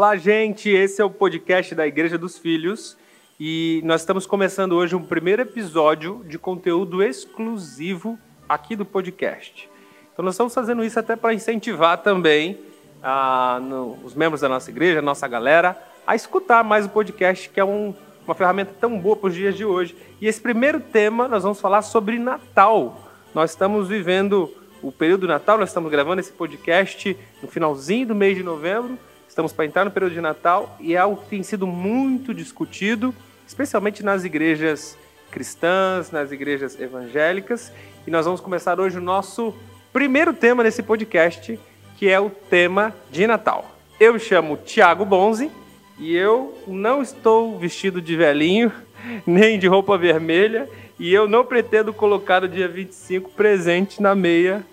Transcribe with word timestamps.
Olá, 0.00 0.16
gente. 0.16 0.70
Esse 0.70 1.02
é 1.02 1.04
o 1.04 1.10
podcast 1.10 1.74
da 1.74 1.86
Igreja 1.86 2.16
dos 2.16 2.38
Filhos 2.38 2.96
e 3.38 3.82
nós 3.84 4.00
estamos 4.00 4.24
começando 4.24 4.72
hoje 4.72 4.96
um 4.96 5.02
primeiro 5.02 5.42
episódio 5.42 6.24
de 6.26 6.38
conteúdo 6.38 7.02
exclusivo 7.02 8.18
aqui 8.48 8.74
do 8.74 8.86
podcast. 8.86 9.68
Então, 10.10 10.24
nós 10.24 10.32
estamos 10.32 10.54
fazendo 10.54 10.82
isso 10.82 10.98
até 10.98 11.16
para 11.16 11.34
incentivar 11.34 11.98
também 11.98 12.58
ah, 13.02 13.60
no, 13.60 13.98
os 14.02 14.14
membros 14.14 14.40
da 14.40 14.48
nossa 14.48 14.70
igreja, 14.70 15.00
a 15.00 15.02
nossa 15.02 15.28
galera, 15.28 15.76
a 16.06 16.16
escutar 16.16 16.64
mais 16.64 16.86
o 16.86 16.88
podcast, 16.88 17.50
que 17.50 17.60
é 17.60 17.64
um, 17.64 17.94
uma 18.24 18.34
ferramenta 18.34 18.72
tão 18.80 18.98
boa 18.98 19.16
para 19.16 19.28
os 19.28 19.34
dias 19.34 19.54
de 19.54 19.66
hoje. 19.66 19.94
E 20.18 20.26
esse 20.26 20.40
primeiro 20.40 20.80
tema 20.80 21.28
nós 21.28 21.42
vamos 21.42 21.60
falar 21.60 21.82
sobre 21.82 22.18
Natal. 22.18 23.06
Nós 23.34 23.50
estamos 23.50 23.86
vivendo 23.86 24.50
o 24.82 24.90
período 24.90 25.26
do 25.26 25.28
Natal, 25.28 25.58
nós 25.58 25.68
estamos 25.68 25.90
gravando 25.90 26.20
esse 26.20 26.32
podcast 26.32 27.14
no 27.42 27.48
finalzinho 27.50 28.06
do 28.06 28.14
mês 28.14 28.34
de 28.34 28.42
novembro 28.42 28.98
Estamos 29.30 29.52
para 29.52 29.64
entrar 29.64 29.84
no 29.84 29.92
período 29.92 30.12
de 30.12 30.20
Natal 30.20 30.76
e 30.80 30.96
é 30.96 30.98
algo 30.98 31.22
que 31.22 31.28
tem 31.28 31.40
sido 31.44 31.64
muito 31.64 32.34
discutido, 32.34 33.14
especialmente 33.46 34.04
nas 34.04 34.24
igrejas 34.24 34.98
cristãs, 35.30 36.10
nas 36.10 36.32
igrejas 36.32 36.80
evangélicas. 36.80 37.72
E 38.04 38.10
nós 38.10 38.24
vamos 38.24 38.40
começar 38.40 38.80
hoje 38.80 38.98
o 38.98 39.00
nosso 39.00 39.54
primeiro 39.92 40.34
tema 40.34 40.64
nesse 40.64 40.82
podcast, 40.82 41.60
que 41.96 42.08
é 42.08 42.18
o 42.18 42.28
tema 42.28 42.92
de 43.08 43.24
Natal. 43.24 43.70
Eu 44.00 44.14
me 44.14 44.18
chamo 44.18 44.56
Tiago 44.56 45.04
Bonzi 45.04 45.48
e 45.96 46.16
eu 46.16 46.58
não 46.66 47.00
estou 47.00 47.56
vestido 47.56 48.02
de 48.02 48.16
velhinho, 48.16 48.72
nem 49.24 49.60
de 49.60 49.68
roupa 49.68 49.96
vermelha, 49.96 50.68
e 50.98 51.14
eu 51.14 51.28
não 51.28 51.44
pretendo 51.44 51.92
colocar 51.92 52.42
o 52.42 52.48
dia 52.48 52.66
25 52.66 53.30
presente 53.30 54.02
na 54.02 54.12
meia 54.12 54.66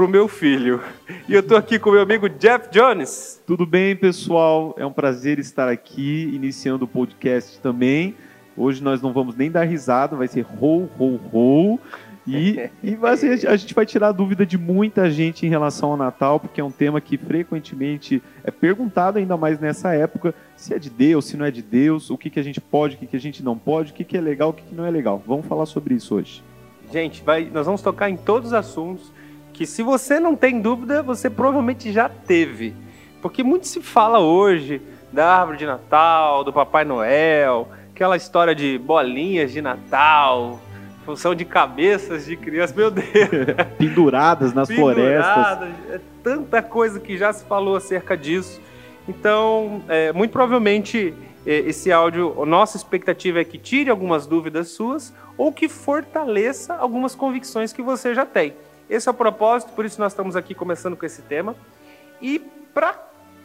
pro 0.00 0.08
meu 0.08 0.28
filho. 0.28 0.80
E 1.28 1.34
eu 1.34 1.42
tô 1.42 1.54
aqui 1.54 1.78
com 1.78 1.90
meu 1.90 2.00
amigo 2.00 2.26
Jeff 2.26 2.70
Jones. 2.70 3.38
Tudo 3.46 3.66
bem, 3.66 3.94
pessoal? 3.94 4.74
É 4.78 4.86
um 4.86 4.92
prazer 4.94 5.38
estar 5.38 5.68
aqui, 5.68 6.30
iniciando 6.32 6.86
o 6.86 6.88
podcast 6.88 7.60
também. 7.60 8.14
Hoje 8.56 8.82
nós 8.82 9.02
não 9.02 9.12
vamos 9.12 9.36
nem 9.36 9.50
dar 9.50 9.64
risada, 9.64 10.16
vai 10.16 10.26
ser 10.26 10.40
rou, 10.40 10.88
rou, 10.96 11.16
rou. 11.16 11.80
E, 12.26 12.70
e 12.82 12.96
ser, 13.18 13.46
a 13.46 13.56
gente 13.56 13.74
vai 13.74 13.84
tirar 13.84 14.08
a 14.08 14.12
dúvida 14.12 14.46
de 14.46 14.56
muita 14.56 15.10
gente 15.10 15.44
em 15.44 15.50
relação 15.50 15.90
ao 15.90 15.98
Natal, 15.98 16.40
porque 16.40 16.62
é 16.62 16.64
um 16.64 16.70
tema 16.70 16.98
que 16.98 17.18
frequentemente 17.18 18.22
é 18.42 18.50
perguntado, 18.50 19.18
ainda 19.18 19.36
mais 19.36 19.60
nessa 19.60 19.92
época, 19.92 20.34
se 20.56 20.72
é 20.72 20.78
de 20.78 20.88
Deus, 20.88 21.26
se 21.26 21.36
não 21.36 21.44
é 21.44 21.50
de 21.50 21.60
Deus, 21.60 22.08
o 22.08 22.16
que, 22.16 22.30
que 22.30 22.40
a 22.40 22.42
gente 22.42 22.58
pode, 22.58 22.96
o 22.96 22.98
que, 22.98 23.06
que 23.06 23.16
a 23.16 23.20
gente 23.20 23.42
não 23.42 23.58
pode, 23.58 23.92
o 23.92 23.94
que, 23.94 24.04
que 24.04 24.16
é 24.16 24.20
legal, 24.22 24.48
o 24.48 24.54
que, 24.54 24.62
que 24.62 24.74
não 24.74 24.86
é 24.86 24.90
legal. 24.90 25.22
Vamos 25.26 25.44
falar 25.44 25.66
sobre 25.66 25.92
isso 25.92 26.14
hoje. 26.14 26.42
Gente, 26.90 27.22
vai, 27.22 27.50
nós 27.52 27.66
vamos 27.66 27.82
tocar 27.82 28.08
em 28.08 28.16
todos 28.16 28.48
os 28.48 28.54
assuntos 28.54 29.19
que 29.60 29.66
se 29.66 29.82
você 29.82 30.18
não 30.18 30.34
tem 30.34 30.58
dúvida, 30.58 31.02
você 31.02 31.28
provavelmente 31.28 31.92
já 31.92 32.08
teve. 32.08 32.74
Porque 33.20 33.42
muito 33.42 33.66
se 33.66 33.82
fala 33.82 34.18
hoje 34.18 34.80
da 35.12 35.36
árvore 35.36 35.58
de 35.58 35.66
Natal, 35.66 36.42
do 36.42 36.50
Papai 36.50 36.82
Noel, 36.82 37.68
aquela 37.92 38.16
história 38.16 38.54
de 38.54 38.78
bolinhas 38.78 39.52
de 39.52 39.60
Natal, 39.60 40.58
função 41.04 41.34
de 41.34 41.44
cabeças 41.44 42.24
de 42.24 42.38
crianças, 42.38 42.74
meu 42.74 42.90
Deus. 42.90 43.04
Penduradas 43.76 44.54
nas 44.54 44.66
Penduradas, 44.66 45.58
florestas. 45.58 45.90
É 45.90 46.00
tanta 46.22 46.62
coisa 46.62 46.98
que 46.98 47.18
já 47.18 47.30
se 47.30 47.44
falou 47.44 47.76
acerca 47.76 48.16
disso. 48.16 48.62
Então, 49.06 49.82
é, 49.88 50.10
muito 50.10 50.30
provavelmente 50.30 51.12
é, 51.44 51.58
esse 51.58 51.92
áudio, 51.92 52.46
nossa 52.46 52.78
expectativa 52.78 53.38
é 53.40 53.44
que 53.44 53.58
tire 53.58 53.90
algumas 53.90 54.26
dúvidas 54.26 54.68
suas 54.68 55.12
ou 55.36 55.52
que 55.52 55.68
fortaleça 55.68 56.72
algumas 56.76 57.14
convicções 57.14 57.74
que 57.74 57.82
você 57.82 58.14
já 58.14 58.24
tem. 58.24 58.54
Esse 58.90 59.08
é 59.08 59.12
o 59.12 59.14
propósito, 59.14 59.72
por 59.72 59.84
isso 59.84 60.00
nós 60.00 60.10
estamos 60.10 60.34
aqui 60.34 60.52
começando 60.52 60.96
com 60.96 61.06
esse 61.06 61.22
tema. 61.22 61.54
E 62.20 62.40
para 62.74 62.98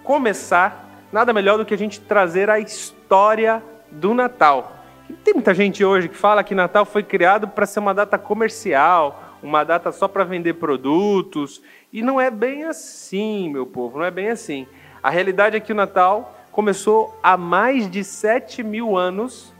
começar, 0.03 0.89
nada 1.11 1.31
melhor 1.31 1.59
do 1.59 1.65
que 1.65 1.73
a 1.75 1.77
gente 1.77 2.01
trazer 2.01 2.49
a 2.49 2.59
história 2.59 3.61
do 3.91 4.15
Natal. 4.15 4.75
Tem 5.23 5.35
muita 5.35 5.53
gente 5.53 5.85
hoje 5.85 6.09
que 6.09 6.17
fala 6.17 6.43
que 6.43 6.55
Natal 6.55 6.83
foi 6.83 7.03
criado 7.03 7.47
para 7.47 7.67
ser 7.67 7.79
uma 7.79 7.93
data 7.93 8.17
comercial, 8.17 9.37
uma 9.43 9.63
data 9.63 9.91
só 9.91 10.07
para 10.07 10.23
vender 10.23 10.55
produtos. 10.55 11.61
E 11.93 12.01
não 12.01 12.19
é 12.19 12.31
bem 12.31 12.63
assim, 12.63 13.47
meu 13.47 13.67
povo, 13.67 13.99
não 13.99 14.05
é 14.05 14.09
bem 14.09 14.29
assim. 14.29 14.65
A 15.03 15.11
realidade 15.11 15.55
é 15.55 15.59
que 15.59 15.71
o 15.71 15.75
Natal 15.75 16.35
começou 16.51 17.15
há 17.21 17.37
mais 17.37 17.87
de 17.87 18.03
7 18.03 18.63
mil 18.63 18.97
anos 18.97 19.53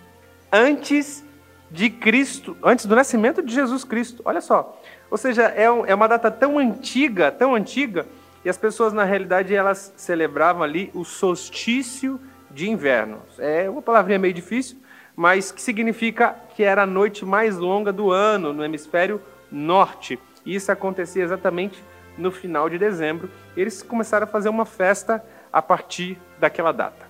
antes 0.51 1.24
de 1.69 1.90
Cristo, 1.90 2.56
antes 2.63 2.85
do 2.85 2.95
nascimento 2.95 3.44
de 3.44 3.53
Jesus 3.53 3.84
Cristo. 3.84 4.22
Olha 4.25 4.41
só, 4.41 4.81
ou 5.15 5.17
seja, 5.17 5.43
é, 5.43 5.63
é 5.63 5.95
uma 5.95 6.09
data 6.09 6.29
tão 6.29 6.59
antiga, 6.59 7.31
tão 7.31 7.55
antiga, 7.55 8.05
e 8.43 8.49
as 8.49 8.57
pessoas, 8.57 8.91
na 8.91 9.05
realidade, 9.05 9.55
elas 9.55 9.93
celebravam 9.95 10.61
ali 10.61 10.91
o 10.93 11.05
solstício 11.05 12.19
de 12.51 12.69
inverno. 12.69 13.19
É 13.39 13.69
uma 13.69 13.81
palavrinha 13.81 14.19
meio 14.19 14.33
difícil, 14.33 14.77
mas 15.15 15.53
que 15.53 15.61
significa 15.61 16.35
que 16.53 16.63
era 16.63 16.83
a 16.83 16.85
noite 16.85 17.23
mais 17.23 17.55
longa 17.55 17.93
do 17.93 18.11
ano 18.11 18.51
no 18.51 18.61
hemisfério 18.61 19.21
norte. 19.49 20.19
E 20.45 20.53
isso 20.53 20.69
acontecia 20.69 21.23
exatamente 21.23 21.81
no 22.17 22.29
final 22.29 22.69
de 22.69 22.77
dezembro. 22.77 23.31
Eles 23.55 23.81
começaram 23.81 24.25
a 24.25 24.27
fazer 24.27 24.49
uma 24.49 24.65
festa 24.65 25.23
a 25.49 25.61
partir 25.61 26.19
daquela 26.37 26.73
data. 26.73 27.05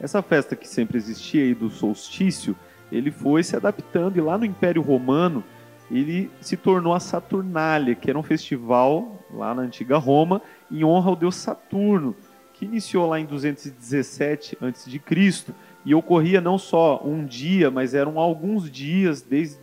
Essa 0.00 0.22
festa 0.22 0.56
que 0.56 0.66
sempre 0.66 0.96
existia 0.96 1.42
aí 1.42 1.52
do 1.54 1.68
solstício, 1.68 2.56
ele 2.90 3.10
foi 3.10 3.42
se 3.42 3.54
adaptando 3.54 4.16
e 4.16 4.22
lá 4.22 4.38
no 4.38 4.46
Império 4.46 4.80
Romano 4.80 5.44
ele 5.90 6.30
se 6.40 6.56
tornou 6.56 6.94
a 6.94 7.00
Saturnália, 7.00 7.94
que 7.94 8.08
era 8.08 8.18
um 8.18 8.22
festival 8.22 9.18
lá 9.32 9.54
na 9.54 9.62
antiga 9.62 9.98
Roma 9.98 10.40
em 10.70 10.84
honra 10.84 11.10
ao 11.10 11.16
deus 11.16 11.36
Saturno, 11.36 12.16
que 12.52 12.64
iniciou 12.64 13.08
lá 13.08 13.20
em 13.20 13.26
217 13.26 14.58
a.C. 14.60 15.54
e 15.84 15.94
ocorria 15.94 16.40
não 16.40 16.56
só 16.56 17.02
um 17.04 17.24
dia, 17.24 17.70
mas 17.70 17.94
eram 17.94 18.18
alguns 18.18 18.70
dias 18.70 19.20
desde 19.20 19.58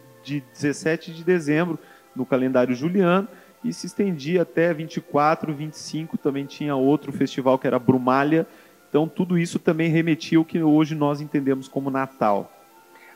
17 0.53 1.13
de 1.13 1.23
dezembro 1.23 1.79
no 2.15 2.25
calendário 2.25 2.75
juliano 2.75 3.27
e 3.63 3.71
se 3.71 3.87
estendia 3.87 4.41
até 4.41 4.73
24, 4.73 5.53
25, 5.53 6.17
também 6.17 6.45
tinha 6.45 6.75
outro 6.75 7.11
festival 7.11 7.57
que 7.57 7.67
era 7.67 7.79
Brumália. 7.79 8.45
Então 8.89 9.07
tudo 9.07 9.37
isso 9.37 9.59
também 9.59 9.89
remetia 9.89 10.37
ao 10.37 10.45
que 10.45 10.61
hoje 10.61 10.95
nós 10.95 11.21
entendemos 11.21 11.67
como 11.67 11.89
Natal. 11.89 12.51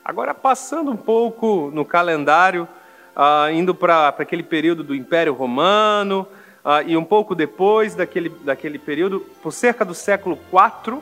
Agora 0.03 0.33
passando 0.33 0.91
um 0.91 0.97
pouco 0.97 1.71
no 1.73 1.83
calendário, 1.83 2.67
uh, 3.15 3.51
indo 3.51 3.73
para 3.73 4.09
aquele 4.09 4.43
período 4.43 4.83
do 4.83 4.93
Império 4.93 5.33
Romano, 5.33 6.27
uh, 6.63 6.87
e 6.87 6.97
um 6.97 7.03
pouco 7.03 7.33
depois 7.33 7.95
daquele, 7.95 8.29
daquele 8.29 8.77
período, 8.77 9.21
por 9.41 9.51
cerca 9.51 9.85
do 9.85 9.93
século 9.93 10.37
IV, 10.51 10.99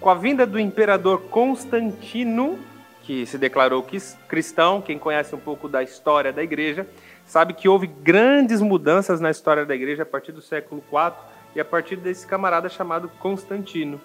com 0.00 0.10
a 0.10 0.14
vinda 0.14 0.46
do 0.46 0.58
imperador 0.58 1.22
Constantino, 1.30 2.58
que 3.02 3.24
se 3.24 3.38
declarou 3.38 3.86
cristão, 4.28 4.80
quem 4.80 4.98
conhece 4.98 5.34
um 5.34 5.38
pouco 5.38 5.68
da 5.68 5.82
história 5.82 6.32
da 6.32 6.42
igreja, 6.42 6.86
sabe 7.24 7.54
que 7.54 7.68
houve 7.68 7.86
grandes 7.86 8.60
mudanças 8.60 9.20
na 9.20 9.30
história 9.30 9.64
da 9.64 9.74
igreja 9.74 10.02
a 10.02 10.06
partir 10.06 10.32
do 10.32 10.42
século 10.42 10.82
IV 10.92 11.12
e 11.54 11.60
a 11.60 11.64
partir 11.64 11.96
desse 11.96 12.26
camarada 12.26 12.68
chamado 12.68 13.08
Constantino. 13.20 14.00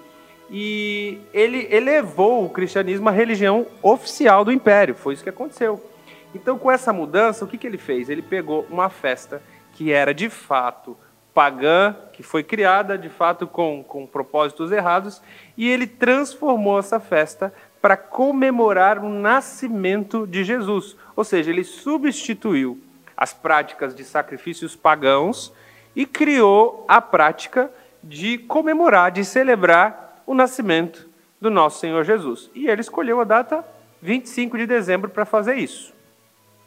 E 0.49 1.19
ele 1.33 1.67
elevou 1.71 2.45
o 2.45 2.49
cristianismo 2.49 3.09
à 3.09 3.11
religião 3.11 3.65
oficial 3.81 4.45
do 4.45 4.51
império, 4.51 4.93
foi 4.93 5.13
isso 5.13 5.23
que 5.23 5.29
aconteceu. 5.29 5.91
Então, 6.33 6.57
com 6.57 6.71
essa 6.71 6.93
mudança, 6.93 7.43
o 7.43 7.47
que, 7.47 7.57
que 7.57 7.67
ele 7.67 7.77
fez? 7.77 8.09
Ele 8.09 8.21
pegou 8.21 8.65
uma 8.69 8.89
festa 8.89 9.41
que 9.73 9.91
era 9.91 10.13
de 10.13 10.29
fato 10.29 10.97
pagã, 11.33 11.95
que 12.11 12.23
foi 12.23 12.43
criada 12.43 12.97
de 12.97 13.09
fato 13.09 13.47
com, 13.47 13.83
com 13.83 14.05
propósitos 14.05 14.71
errados, 14.71 15.21
e 15.57 15.69
ele 15.69 15.87
transformou 15.87 16.79
essa 16.79 16.99
festa 16.99 17.53
para 17.81 17.97
comemorar 17.97 18.99
o 18.99 19.09
nascimento 19.09 20.27
de 20.27 20.43
Jesus. 20.43 20.95
Ou 21.15 21.23
seja, 21.23 21.49
ele 21.49 21.63
substituiu 21.63 22.79
as 23.15 23.33
práticas 23.33 23.95
de 23.95 24.03
sacrifícios 24.03 24.75
pagãos 24.75 25.53
e 25.95 26.05
criou 26.05 26.85
a 26.87 27.01
prática 27.01 27.71
de 28.03 28.37
comemorar, 28.37 29.11
de 29.11 29.23
celebrar 29.23 30.23
o 30.25 30.33
nascimento 30.33 31.09
do 31.39 31.49
nosso 31.49 31.79
Senhor 31.79 32.03
Jesus. 32.03 32.49
E 32.53 32.67
ele 32.67 32.81
escolheu 32.81 33.19
a 33.19 33.23
data 33.23 33.66
25 34.01 34.57
de 34.57 34.66
dezembro 34.66 35.09
para 35.09 35.25
fazer 35.25 35.55
isso. 35.55 35.93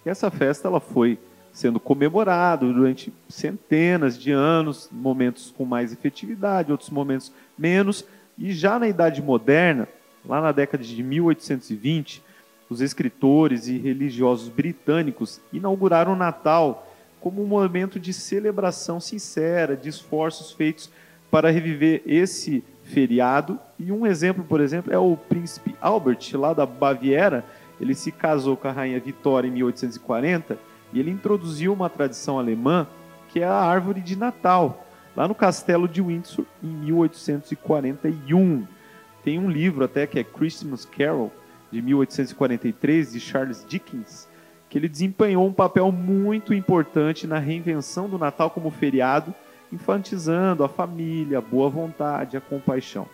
E 0.04 0.10
essa 0.10 0.30
festa 0.30 0.68
ela 0.68 0.80
foi 0.80 1.18
sendo 1.52 1.78
comemorada 1.78 2.66
durante 2.66 3.12
centenas 3.28 4.18
de 4.18 4.32
anos, 4.32 4.88
momentos 4.90 5.54
com 5.56 5.64
mais 5.64 5.92
efetividade, 5.92 6.72
outros 6.72 6.90
momentos 6.90 7.32
menos. 7.56 8.04
E 8.36 8.52
já 8.52 8.78
na 8.78 8.88
Idade 8.88 9.22
Moderna, 9.22 9.88
lá 10.26 10.40
na 10.40 10.50
década 10.50 10.82
de 10.82 11.02
1820, 11.02 12.22
os 12.68 12.80
escritores 12.80 13.68
e 13.68 13.78
religiosos 13.78 14.48
britânicos 14.48 15.40
inauguraram 15.52 16.12
o 16.12 16.16
Natal 16.16 16.90
como 17.20 17.42
um 17.42 17.46
momento 17.46 18.00
de 18.00 18.12
celebração 18.12 19.00
sincera, 19.00 19.76
de 19.76 19.88
esforços 19.88 20.52
feitos 20.52 20.90
para 21.30 21.50
reviver 21.50 22.02
esse 22.04 22.64
feriado. 22.82 23.58
E 23.78 23.90
um 23.90 24.06
exemplo, 24.06 24.44
por 24.44 24.60
exemplo, 24.60 24.92
é 24.92 24.98
o 24.98 25.16
príncipe 25.16 25.74
Albert, 25.80 26.18
lá 26.34 26.52
da 26.52 26.66
Baviera, 26.66 27.44
ele 27.80 27.94
se 27.94 28.12
casou 28.12 28.56
com 28.56 28.68
a 28.68 28.72
rainha 28.72 29.00
Vitória 29.00 29.48
em 29.48 29.50
1840 29.50 30.58
e 30.92 31.00
ele 31.00 31.10
introduziu 31.10 31.72
uma 31.72 31.90
tradição 31.90 32.38
alemã 32.38 32.86
que 33.28 33.40
é 33.40 33.44
a 33.44 33.54
árvore 33.54 34.00
de 34.00 34.16
Natal. 34.16 34.86
lá 35.16 35.28
no 35.28 35.34
castelo 35.34 35.86
de 35.88 36.02
Windsor 36.02 36.44
em 36.62 36.68
1841. 36.68 38.66
Tem 39.22 39.38
um 39.38 39.48
livro 39.48 39.84
até 39.84 40.06
que 40.06 40.18
é 40.18 40.24
Christmas 40.24 40.84
Carol 40.84 41.32
de 41.70 41.80
1843 41.80 43.12
de 43.12 43.20
Charles 43.20 43.64
Dickens, 43.66 44.28
que 44.68 44.78
ele 44.78 44.88
desempenhou 44.88 45.46
um 45.46 45.52
papel 45.52 45.90
muito 45.90 46.52
importante 46.52 47.26
na 47.26 47.38
reinvenção 47.38 48.08
do 48.08 48.18
Natal 48.18 48.50
como 48.50 48.70
feriado, 48.70 49.34
infantizando 49.72 50.62
a 50.62 50.68
família, 50.68 51.38
a 51.38 51.40
boa 51.40 51.68
vontade, 51.68 52.36
a 52.36 52.40
compaixão. 52.40 53.08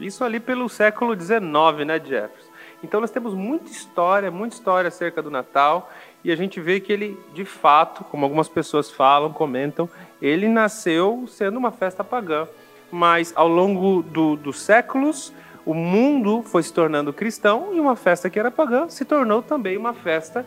Isso 0.00 0.24
ali 0.24 0.40
pelo 0.40 0.68
século 0.68 1.18
XIX, 1.18 1.40
né, 1.86 1.98
Jefferson? 1.98 2.51
Então 2.82 3.00
nós 3.00 3.10
temos 3.10 3.34
muita 3.34 3.70
história, 3.70 4.30
muita 4.30 4.56
história 4.56 4.88
acerca 4.88 5.22
do 5.22 5.30
Natal, 5.30 5.90
e 6.24 6.32
a 6.32 6.36
gente 6.36 6.60
vê 6.60 6.80
que 6.80 6.92
ele, 6.92 7.18
de 7.32 7.44
fato, 7.44 8.04
como 8.04 8.24
algumas 8.24 8.48
pessoas 8.48 8.90
falam, 8.90 9.32
comentam, 9.32 9.88
ele 10.20 10.48
nasceu 10.48 11.24
sendo 11.28 11.58
uma 11.58 11.70
festa 11.70 12.02
pagã. 12.02 12.46
Mas 12.90 13.32
ao 13.34 13.48
longo 13.48 14.02
do, 14.02 14.36
dos 14.36 14.60
séculos, 14.60 15.32
o 15.64 15.74
mundo 15.74 16.42
foi 16.42 16.62
se 16.62 16.72
tornando 16.72 17.12
cristão 17.12 17.70
e 17.72 17.80
uma 17.80 17.96
festa 17.96 18.28
que 18.28 18.38
era 18.38 18.50
pagã 18.50 18.88
se 18.88 19.04
tornou 19.04 19.42
também 19.42 19.76
uma 19.76 19.94
festa 19.94 20.44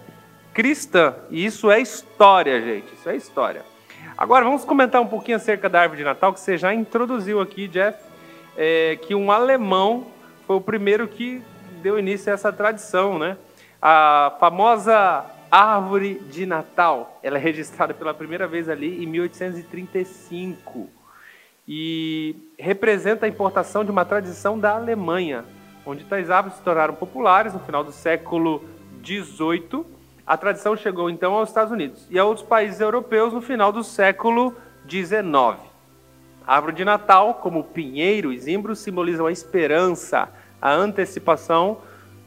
cristã. 0.53 1.15
E 1.29 1.45
isso 1.45 1.71
é 1.71 1.79
história, 1.79 2.61
gente. 2.61 2.93
Isso 2.93 3.09
é 3.09 3.15
história. 3.15 3.63
Agora 4.17 4.45
vamos 4.45 4.63
comentar 4.63 5.01
um 5.01 5.07
pouquinho 5.07 5.37
acerca 5.37 5.67
da 5.67 5.81
árvore 5.81 5.99
de 5.99 6.05
Natal 6.05 6.33
que 6.33 6.39
você 6.39 6.57
já 6.57 6.73
introduziu 6.73 7.41
aqui, 7.41 7.67
Jeff, 7.67 7.97
é, 8.55 8.97
que 9.01 9.15
um 9.15 9.31
alemão 9.31 10.07
foi 10.45 10.55
o 10.55 10.61
primeiro 10.61 11.07
que 11.07 11.41
deu 11.81 11.99
início 11.99 12.31
a 12.31 12.35
essa 12.35 12.51
tradição, 12.51 13.19
né? 13.19 13.37
A 13.81 14.35
famosa 14.39 15.25
árvore 15.51 16.15
de 16.29 16.45
Natal, 16.45 17.19
ela 17.21 17.37
é 17.37 17.41
registrada 17.41 17.93
pela 17.93 18.13
primeira 18.13 18.47
vez 18.47 18.67
ali 18.67 19.03
em 19.03 19.07
1835 19.07 20.89
e 21.67 22.35
representa 22.57 23.25
a 23.25 23.29
importação 23.29 23.83
de 23.83 23.91
uma 23.91 24.05
tradição 24.05 24.59
da 24.59 24.75
Alemanha, 24.75 25.45
onde 25.85 26.03
tais 26.03 26.29
árvores 26.29 26.57
se 26.57 26.63
tornaram 26.63 26.95
populares 26.95 27.53
no 27.53 27.59
final 27.59 27.83
do 27.83 27.91
século 27.91 28.63
18. 29.01 29.85
A 30.25 30.37
tradição 30.37 30.75
chegou 30.75 31.09
então 31.09 31.33
aos 31.33 31.49
Estados 31.49 31.71
Unidos 31.71 32.05
e 32.09 32.17
a 32.17 32.25
outros 32.25 32.45
países 32.45 32.79
europeus 32.79 33.33
no 33.33 33.41
final 33.41 33.71
do 33.71 33.83
século 33.83 34.55
19. 34.85 35.59
A 36.45 36.55
árvore 36.55 36.75
de 36.75 36.85
Natal, 36.85 37.35
como 37.35 37.63
pinheiro 37.63 38.31
e 38.31 38.37
zimbro, 38.37 38.75
simbolizam 38.75 39.25
a 39.25 39.31
esperança, 39.31 40.29
a 40.61 40.73
antecipação 40.73 41.79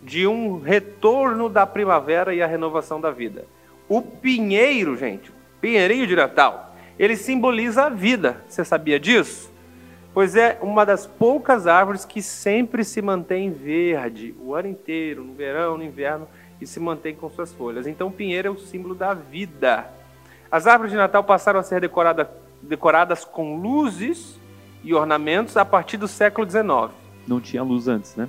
de 0.02 0.26
um 0.26 0.60
retorno 0.60 1.48
da 1.48 1.66
primavera 1.66 2.34
e 2.34 2.42
a 2.42 2.46
renovação 2.46 3.00
da 3.00 3.10
vida. 3.10 3.44
O 3.88 4.00
pinheiro, 4.00 4.96
gente, 4.96 5.32
pinheirinho 5.60 6.06
de 6.06 6.14
Natal, 6.14 6.74
ele 6.98 7.16
simboliza 7.16 7.84
a 7.84 7.88
vida. 7.88 8.42
Você 8.48 8.64
sabia 8.64 8.98
disso? 8.98 9.52
Pois 10.14 10.34
é 10.36 10.58
uma 10.62 10.84
das 10.84 11.06
poucas 11.06 11.66
árvores 11.66 12.04
que 12.04 12.22
sempre 12.22 12.84
se 12.84 13.00
mantém 13.00 13.50
verde 13.50 14.34
o 14.40 14.54
ano 14.54 14.68
inteiro, 14.68 15.22
no 15.24 15.34
verão, 15.34 15.76
no 15.76 15.84
inverno, 15.84 16.28
e 16.60 16.66
se 16.66 16.80
mantém 16.80 17.14
com 17.14 17.30
suas 17.30 17.52
folhas. 17.52 17.86
Então, 17.86 18.08
o 18.08 18.12
pinheiro 18.12 18.48
é 18.48 18.50
o 18.50 18.58
símbolo 18.58 18.94
da 18.94 19.14
vida. 19.14 19.88
As 20.50 20.66
árvores 20.66 20.90
de 20.90 20.98
Natal 20.98 21.22
passaram 21.22 21.60
a 21.60 21.62
ser 21.62 21.80
decorada, 21.80 22.30
decoradas 22.60 23.24
com 23.24 23.60
luzes 23.60 24.40
e 24.82 24.92
ornamentos 24.92 25.56
a 25.56 25.64
partir 25.64 25.96
do 25.96 26.08
século 26.08 26.48
XIX 26.48 26.97
não 27.28 27.40
tinha 27.40 27.62
luz 27.62 27.88
antes, 27.88 28.16
né? 28.16 28.28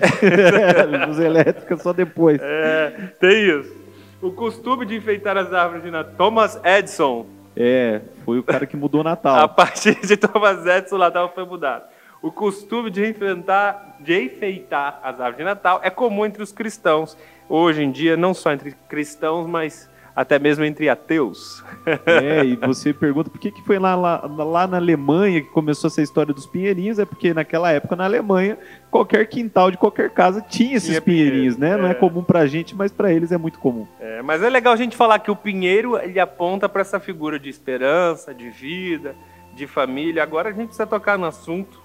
luz 1.06 1.18
elétrica 1.18 1.76
só 1.76 1.92
depois. 1.92 2.40
É, 2.42 3.12
tem 3.20 3.60
isso. 3.60 3.74
O 4.22 4.30
costume 4.30 4.84
de 4.84 4.96
enfeitar 4.96 5.36
as 5.36 5.52
árvores 5.52 5.82
de 5.82 5.90
Natal. 5.90 6.14
Thomas 6.16 6.60
Edison. 6.64 7.26
É, 7.56 8.00
foi 8.24 8.38
o 8.38 8.42
cara 8.42 8.66
que 8.66 8.76
mudou 8.76 9.00
o 9.00 9.04
Natal. 9.04 9.36
A 9.36 9.48
partir 9.48 9.98
de 10.00 10.16
Thomas 10.16 10.64
Edison, 10.66 10.96
o 10.96 10.98
Natal 10.98 11.32
foi 11.34 11.44
mudado. 11.44 11.84
O 12.22 12.30
costume 12.30 12.90
de 12.90 13.08
enfeitar, 13.08 13.96
de 13.98 14.24
enfeitar 14.24 15.00
as 15.02 15.14
árvores 15.14 15.38
de 15.38 15.44
Natal 15.44 15.80
é 15.82 15.88
comum 15.88 16.26
entre 16.26 16.42
os 16.42 16.52
cristãos. 16.52 17.16
Hoje 17.48 17.82
em 17.82 17.90
dia, 17.90 18.16
não 18.16 18.34
só 18.34 18.52
entre 18.52 18.76
cristãos, 18.88 19.48
mas 19.48 19.89
até 20.14 20.38
mesmo 20.38 20.64
entre 20.64 20.88
ateus. 20.88 21.64
É, 22.06 22.44
e 22.44 22.56
você 22.66 22.92
pergunta 22.92 23.30
por 23.30 23.38
que, 23.38 23.50
que 23.50 23.62
foi 23.62 23.78
lá, 23.78 23.94
lá, 23.94 24.22
lá 24.26 24.66
na 24.66 24.76
Alemanha 24.76 25.40
que 25.40 25.48
começou 25.48 25.88
essa 25.88 26.02
história 26.02 26.34
dos 26.34 26.46
pinheirinhos, 26.46 26.98
é 26.98 27.04
porque 27.04 27.32
naquela 27.32 27.70
época 27.70 27.96
na 27.96 28.04
Alemanha, 28.04 28.58
qualquer 28.90 29.26
quintal 29.26 29.70
de 29.70 29.76
qualquer 29.76 30.10
casa 30.10 30.40
tinha 30.40 30.76
esses 30.76 30.88
tinha 30.88 31.00
pinheirinhos, 31.00 31.56
né? 31.56 31.70
É. 31.70 31.76
Não 31.76 31.86
é 31.86 31.94
comum 31.94 32.22
pra 32.22 32.46
gente, 32.46 32.74
mas 32.74 32.92
para 32.92 33.12
eles 33.12 33.32
é 33.32 33.38
muito 33.38 33.58
comum. 33.58 33.86
É, 34.00 34.22
mas 34.22 34.42
é 34.42 34.50
legal 34.50 34.72
a 34.72 34.76
gente 34.76 34.96
falar 34.96 35.18
que 35.18 35.30
o 35.30 35.36
pinheiro, 35.36 35.98
ele 35.98 36.20
aponta 36.20 36.68
para 36.68 36.80
essa 36.80 37.00
figura 37.00 37.38
de 37.38 37.48
esperança, 37.48 38.34
de 38.34 38.50
vida, 38.50 39.14
de 39.54 39.66
família. 39.66 40.22
Agora 40.22 40.48
a 40.48 40.52
gente 40.52 40.66
precisa 40.66 40.86
tocar 40.86 41.18
no 41.18 41.26
assunto 41.26 41.80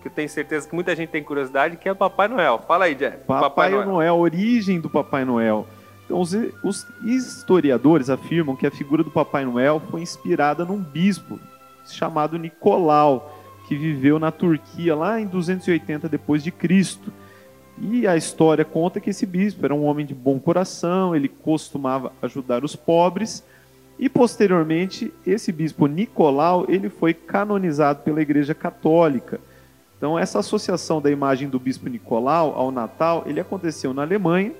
que 0.00 0.08
eu 0.08 0.12
tenho 0.12 0.28
certeza 0.28 0.66
que 0.68 0.74
muita 0.74 0.96
gente 0.96 1.10
tem 1.10 1.22
curiosidade, 1.22 1.76
que 1.76 1.88
é 1.88 1.92
o 1.92 1.96
Papai 1.96 2.26
Noel. 2.26 2.58
Fala 2.66 2.86
aí, 2.86 2.94
Jeff. 2.94 3.18
Papai, 3.18 3.40
Papai 3.40 3.70
Noel. 3.70 3.86
Noel, 3.86 4.16
origem 4.16 4.80
do 4.80 4.88
Papai 4.88 5.24
Noel. 5.24 5.66
Então, 6.10 6.20
os, 6.20 6.34
os 6.64 6.86
historiadores 7.04 8.10
afirmam 8.10 8.56
que 8.56 8.66
a 8.66 8.70
figura 8.72 9.04
do 9.04 9.12
Papai 9.12 9.44
Noel 9.44 9.80
foi 9.92 10.02
inspirada 10.02 10.64
num 10.64 10.78
bispo 10.82 11.38
chamado 11.86 12.36
Nicolau, 12.36 13.38
que 13.68 13.76
viveu 13.76 14.18
na 14.18 14.32
Turquia 14.32 14.96
lá 14.96 15.20
em 15.20 15.26
280 15.28 16.08
depois 16.08 16.42
de 16.42 16.50
Cristo. 16.50 17.12
E 17.80 18.08
a 18.08 18.16
história 18.16 18.64
conta 18.64 18.98
que 18.98 19.10
esse 19.10 19.24
bispo 19.24 19.64
era 19.64 19.72
um 19.72 19.84
homem 19.84 20.04
de 20.04 20.12
bom 20.12 20.40
coração, 20.40 21.14
ele 21.14 21.28
costumava 21.28 22.12
ajudar 22.20 22.64
os 22.64 22.74
pobres. 22.74 23.44
E 23.96 24.08
posteriormente, 24.08 25.14
esse 25.24 25.52
bispo 25.52 25.86
Nicolau, 25.86 26.66
ele 26.68 26.88
foi 26.88 27.14
canonizado 27.14 28.02
pela 28.02 28.20
Igreja 28.20 28.52
Católica. 28.52 29.38
Então, 29.96 30.18
essa 30.18 30.40
associação 30.40 31.00
da 31.00 31.08
imagem 31.08 31.48
do 31.48 31.60
bispo 31.60 31.88
Nicolau 31.88 32.52
ao 32.56 32.72
Natal, 32.72 33.22
ele 33.26 33.38
aconteceu 33.38 33.94
na 33.94 34.02
Alemanha 34.02 34.52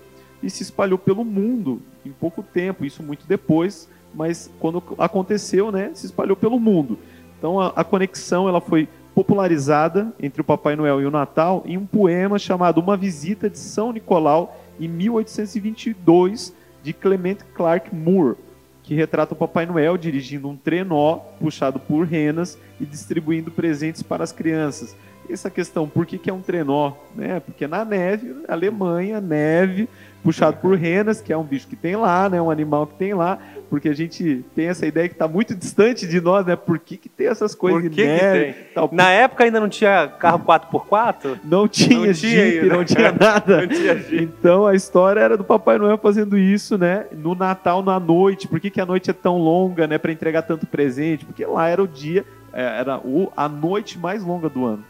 e 0.43 0.49
se 0.49 0.63
espalhou 0.63 0.99
pelo 0.99 1.25
mundo 1.25 1.81
em 2.05 2.11
pouco 2.11 2.43
tempo, 2.43 2.85
isso 2.85 3.03
muito 3.03 3.27
depois, 3.27 3.89
mas 4.15 4.51
quando 4.59 4.83
aconteceu, 4.99 5.71
né, 5.71 5.91
se 5.95 6.07
espalhou 6.07 6.37
pelo 6.37 6.59
mundo. 6.59 6.99
Então 7.39 7.61
a, 7.61 7.69
a 7.69 7.85
conexão 7.85 8.49
ela 8.49 8.61
foi 8.61 8.89
popularizada 9.15 10.13
entre 10.21 10.41
o 10.41 10.45
Papai 10.45 10.77
Noel 10.77 11.01
e 11.01 11.07
o 11.07 11.11
Natal 11.11 11.63
em 11.67 11.77
um 11.77 11.87
poema 11.87 12.39
chamado 12.39 12.81
Uma 12.81 12.97
Visita 12.97 13.51
de 13.51 13.59
São 13.59 13.93
Nicolau 13.93 14.57
em 14.79 14.89
1822 14.89 16.55
de 16.83 16.93
Clement 16.93 17.39
Clark 17.55 17.95
Moore, 17.95 18.37
que 18.83 18.95
retrata 18.95 19.35
o 19.35 19.37
Papai 19.37 19.67
Noel 19.67 19.97
dirigindo 19.97 20.49
um 20.49 20.57
trenó 20.57 21.17
puxado 21.39 21.79
por 21.79 22.07
renas 22.07 22.59
e 22.81 22.87
distribuindo 22.87 23.51
presentes 23.51 24.03
para 24.03 24.25
as 24.25 24.33
crianças 24.33 24.97
essa 25.32 25.50
questão, 25.50 25.88
por 25.88 26.06
que, 26.06 26.19
que 26.19 26.31
é 26.31 26.32
um 26.32 26.41
trenó? 26.41 26.93
Né? 27.15 27.41
Porque 27.41 27.67
na 27.67 27.85
neve, 27.85 28.37
Alemanha, 28.49 29.21
neve, 29.21 29.88
puxado 30.23 30.59
por 30.59 30.76
renas, 30.76 31.21
que 31.21 31.33
é 31.33 31.37
um 31.37 31.43
bicho 31.43 31.66
que 31.66 31.76
tem 31.76 31.97
lá, 31.97 32.28
né? 32.28 32.40
Um 32.40 32.50
animal 32.50 32.87
que 32.87 32.95
tem 32.95 33.14
lá, 33.14 33.38
porque 33.69 33.88
a 33.88 33.95
gente 33.95 34.45
tem 34.55 34.69
essa 34.69 34.87
ideia 34.87 35.09
que 35.09 35.14
está 35.14 35.26
muito 35.26 35.55
distante 35.55 36.07
de 36.07 36.21
nós, 36.21 36.45
né? 36.47 36.57
Por 36.57 36.78
que, 36.78 36.97
que 36.97 37.09
tem 37.09 37.26
essas 37.26 37.55
coisas 37.55 37.83
por 37.83 37.90
que 37.90 38.05
neve? 38.05 38.52
Que 38.52 38.75
tal? 38.75 38.88
Na 38.93 39.11
época 39.11 39.45
ainda 39.45 39.61
não 39.61 39.69
tinha 39.69 40.09
carro 40.09 40.40
4x4? 40.40 41.38
Não 41.45 41.66
tinha 41.66 42.07
não 42.07 42.12
Jeep, 42.12 42.61
tinha, 42.61 42.75
não 42.75 42.85
tinha 42.85 43.12
nada. 43.19 43.62
não 43.62 43.69
tinha 43.69 43.97
Jeep. 43.97 44.23
Então 44.23 44.66
a 44.66 44.75
história 44.75 45.21
era 45.21 45.37
do 45.37 45.45
Papai 45.45 45.78
Noel 45.78 45.99
fazendo 45.99 46.37
isso, 46.37 46.76
né? 46.76 47.07
No 47.12 47.35
Natal, 47.35 47.83
na 47.83 47.99
noite. 47.99 48.49
Por 48.49 48.61
que, 48.61 48.71
que 48.71 48.81
a 48.81 48.87
noite 48.87 49.11
é 49.11 49.14
tão 49.14 49.38
longa, 49.38 49.87
né? 49.87 49.99
Para 49.99 50.12
entregar 50.12 50.43
tanto 50.43 50.66
presente? 50.66 51.25
Porque 51.25 51.45
lá 51.45 51.69
era 51.69 51.83
o 51.83 51.88
dia, 51.88 52.25
é, 52.52 52.81
era 52.81 52.99
o, 52.99 53.33
a 53.37 53.49
noite 53.49 53.99
mais 53.99 54.23
longa 54.23 54.49
do 54.49 54.64
ano. 54.66 54.89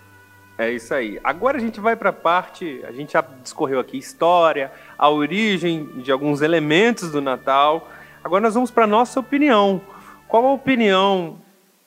É 0.60 0.70
isso 0.70 0.92
aí. 0.92 1.18
Agora 1.24 1.56
a 1.56 1.60
gente 1.60 1.80
vai 1.80 1.96
para 1.96 2.10
a 2.10 2.12
parte, 2.12 2.84
a 2.86 2.92
gente 2.92 3.14
já 3.14 3.24
discorreu 3.42 3.80
aqui 3.80 3.96
história, 3.96 4.70
a 4.98 5.08
origem 5.08 5.86
de 6.02 6.12
alguns 6.12 6.42
elementos 6.42 7.10
do 7.10 7.22
Natal. 7.22 7.90
Agora 8.22 8.42
nós 8.42 8.52
vamos 8.52 8.70
para 8.70 8.84
a 8.84 8.86
nossa 8.86 9.18
opinião. 9.18 9.80
Qual 10.28 10.44
a 10.44 10.52
opinião 10.52 11.38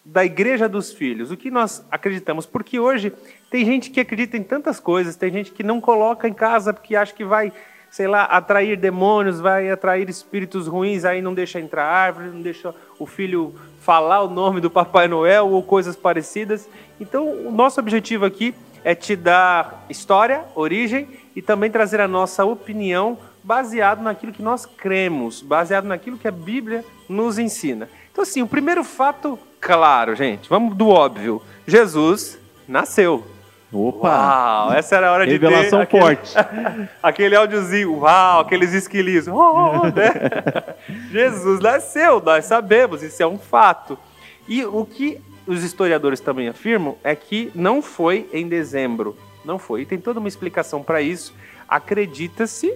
da 0.04 0.26
Igreja 0.26 0.68
dos 0.68 0.92
Filhos? 0.92 1.30
O 1.30 1.38
que 1.38 1.52
nós 1.52 1.86
acreditamos? 1.92 2.48
Porque 2.48 2.80
hoje 2.80 3.14
tem 3.52 3.64
gente 3.64 3.92
que 3.92 4.00
acredita 4.00 4.38
em 4.38 4.44
tantas 4.44 4.80
coisas, 4.80 5.16
tem 5.16 5.32
gente 5.32 5.52
que 5.52 5.62
não 5.62 5.80
coloca 5.80 6.28
em 6.28 6.34
casa 6.34 6.74
porque 6.74 6.96
acha 6.96 7.14
que 7.14 7.24
vai, 7.24 7.54
sei 7.94 8.08
lá, 8.08 8.24
atrair 8.24 8.76
demônios, 8.76 9.40
vai 9.40 9.70
atrair 9.70 10.10
espíritos 10.10 10.66
ruins, 10.66 11.06
aí 11.06 11.22
não 11.22 11.32
deixa 11.32 11.60
entrar 11.60 11.86
árvore, 11.86 12.30
não 12.30 12.42
deixa 12.42 12.74
o 12.98 13.06
filho 13.06 13.54
falar 13.82 14.24
o 14.24 14.30
nome 14.32 14.60
do 14.60 14.68
Papai 14.68 15.08
Noel 15.08 15.50
ou 15.50 15.62
coisas 15.62 15.96
parecidas. 15.96 16.68
Então, 17.00 17.30
o 17.30 17.52
nosso 17.52 17.80
objetivo 17.80 18.26
aqui 18.26 18.56
é 18.84 18.96
te 18.96 19.16
dar 19.16 19.86
história, 19.92 20.44
origem 20.56 21.08
e 21.36 21.42
também 21.42 21.70
trazer 21.70 22.02
a 22.02 22.08
nossa 22.08 22.44
opinião 22.44 23.16
baseado 23.44 24.02
naquilo 24.02 24.34
que 24.34 24.42
nós 24.42 24.66
cremos, 24.66 25.44
baseado 25.44 25.86
naquilo 25.86 26.18
que 26.18 26.28
a 26.28 26.32
Bíblia 26.32 26.84
nos 27.08 27.38
ensina. 27.38 27.88
Então, 28.12 28.24
assim, 28.24 28.42
o 28.42 28.48
primeiro 28.48 28.84
fato 28.84 29.38
claro, 29.62 30.16
gente, 30.16 30.50
vamos 30.50 30.76
do 30.76 30.90
óbvio: 30.90 31.44
Jesus 31.68 32.40
nasceu. 32.68 33.33
Opa! 33.74 34.08
Uau, 34.08 34.74
essa 34.74 34.96
era 34.96 35.10
a 35.10 35.12
hora 35.12 35.26
Revelação 35.26 35.80
de 35.80 35.88
ter 35.88 36.00
forte. 36.00 36.38
Aquele, 36.38 36.90
aquele 37.02 37.36
áudiozinho, 37.36 38.00
uau, 38.00 38.42
aqueles 38.42 38.72
esquilinhos. 38.74 39.28
Oh, 39.28 39.88
né? 39.88 40.76
Jesus 41.12 41.60
nasceu, 41.60 42.22
nós 42.22 42.46
sabemos, 42.46 43.02
isso 43.02 43.22
é 43.24 43.28
um 43.28 43.40
fato. 43.40 43.98
E 44.48 44.64
o 44.64 44.86
que 44.86 45.20
os 45.48 45.64
historiadores 45.64 46.20
também 46.20 46.48
afirmam 46.48 46.96
é 47.04 47.16
que 47.16 47.52
não 47.56 47.82
foi 47.82 48.30
em 48.32 48.48
dezembro. 48.48 49.18
Não 49.44 49.58
foi. 49.58 49.82
E 49.82 49.86
tem 49.86 49.98
toda 49.98 50.20
uma 50.20 50.30
explicação 50.30 50.84
para 50.84 51.02
isso. 51.02 51.34
Acredita-se, 51.68 52.74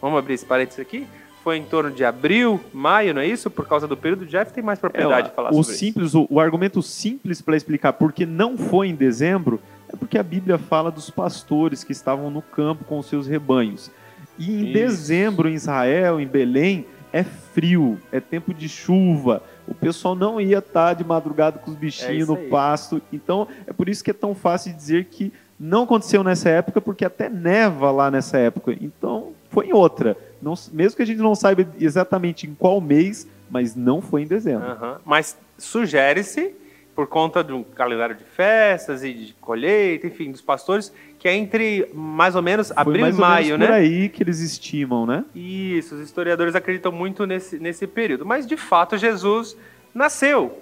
vamos 0.00 0.18
abrir 0.18 0.34
esse 0.34 0.46
parênteses 0.46 0.80
aqui, 0.80 1.06
foi 1.42 1.56
em 1.56 1.64
torno 1.64 1.90
de 1.90 2.04
abril, 2.04 2.60
maio, 2.72 3.14
não 3.14 3.22
é 3.22 3.26
isso? 3.26 3.50
Por 3.50 3.66
causa 3.66 3.88
do 3.88 3.96
período. 3.96 4.26
Jeff 4.26 4.52
tem 4.52 4.62
mais 4.62 4.78
propriedade 4.78 5.26
é, 5.26 5.30
de 5.30 5.34
falar 5.34 5.50
o 5.50 5.62
sobre 5.62 5.76
simples, 5.76 6.08
isso. 6.08 6.26
O, 6.30 6.34
o 6.34 6.40
argumento 6.40 6.82
simples 6.82 7.40
para 7.40 7.56
explicar 7.56 7.94
por 7.94 8.12
que 8.12 8.26
não 8.26 8.56
foi 8.56 8.88
em 8.88 8.94
dezembro 8.94 9.60
é 9.92 9.96
porque 9.96 10.16
a 10.18 10.22
Bíblia 10.22 10.58
fala 10.58 10.90
dos 10.90 11.10
pastores 11.10 11.82
que 11.84 11.92
estavam 11.92 12.30
no 12.30 12.42
campo 12.42 12.84
com 12.84 12.98
os 12.98 13.06
seus 13.06 13.26
rebanhos. 13.26 13.90
E 14.38 14.50
em 14.52 14.64
Isso. 14.64 14.72
dezembro, 14.72 15.48
em 15.48 15.54
Israel, 15.54 16.20
em 16.20 16.26
Belém, 16.26 16.86
é 17.12 17.22
frio, 17.24 17.98
é 18.12 18.20
tempo 18.20 18.54
de 18.54 18.68
chuva. 18.68 19.42
O 19.66 19.74
pessoal 19.74 20.14
não 20.14 20.40
ia 20.40 20.58
estar 20.58 20.94
de 20.94 21.04
madrugada 21.04 21.58
com 21.58 21.70
os 21.70 21.76
bichinhos 21.76 22.22
isso 22.22 22.32
no 22.34 22.48
pasto. 22.48 23.02
Então, 23.12 23.48
é 23.66 23.72
por 23.72 23.88
isso 23.88 24.02
que 24.02 24.10
é 24.10 24.14
tão 24.14 24.34
fácil 24.34 24.72
dizer 24.72 25.06
que 25.06 25.32
não 25.58 25.82
aconteceu 25.82 26.22
nessa 26.24 26.48
época, 26.48 26.80
porque 26.80 27.04
até 27.04 27.28
neva 27.28 27.90
lá 27.90 28.10
nessa 28.10 28.38
época. 28.38 28.74
Então, 28.80 29.32
foi 29.50 29.66
em 29.66 29.72
outra. 29.72 30.16
Não- 30.40 30.54
mesmo 30.72 30.96
que 30.96 31.02
a 31.02 31.06
gente 31.06 31.18
não 31.18 31.34
saiba 31.34 31.66
exatamente 31.78 32.46
em 32.46 32.54
qual 32.54 32.80
mês, 32.80 33.26
mas 33.50 33.74
não 33.74 34.00
foi 34.00 34.22
em 34.22 34.26
dezembro. 34.26 34.66
Aham. 34.70 35.00
Mas 35.04 35.36
sugere-se, 35.58 36.54
por 37.00 37.06
conta 37.06 37.42
de 37.42 37.50
um 37.50 37.62
calendário 37.62 38.14
de 38.14 38.24
festas 38.24 39.02
e 39.02 39.14
de 39.14 39.32
colheita, 39.40 40.06
enfim, 40.06 40.30
dos 40.30 40.42
pastores, 40.42 40.92
que 41.18 41.26
é 41.26 41.34
entre 41.34 41.88
mais 41.94 42.36
ou 42.36 42.42
menos 42.42 42.70
abril 42.76 42.96
e 42.96 42.98
ou 42.98 43.04
menos 43.06 43.18
maio, 43.18 43.58
por 43.58 43.58
né? 43.58 43.72
aí 43.72 44.10
que 44.10 44.22
eles 44.22 44.40
estimam, 44.40 45.06
né? 45.06 45.24
Isso, 45.34 45.94
os 45.94 46.02
historiadores 46.02 46.54
acreditam 46.54 46.92
muito 46.92 47.24
nesse, 47.24 47.58
nesse 47.58 47.86
período. 47.86 48.26
Mas, 48.26 48.46
de 48.46 48.54
fato, 48.54 48.98
Jesus 48.98 49.56
nasceu. 49.94 50.58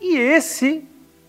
E 0.00 0.16
esse, 0.16 0.82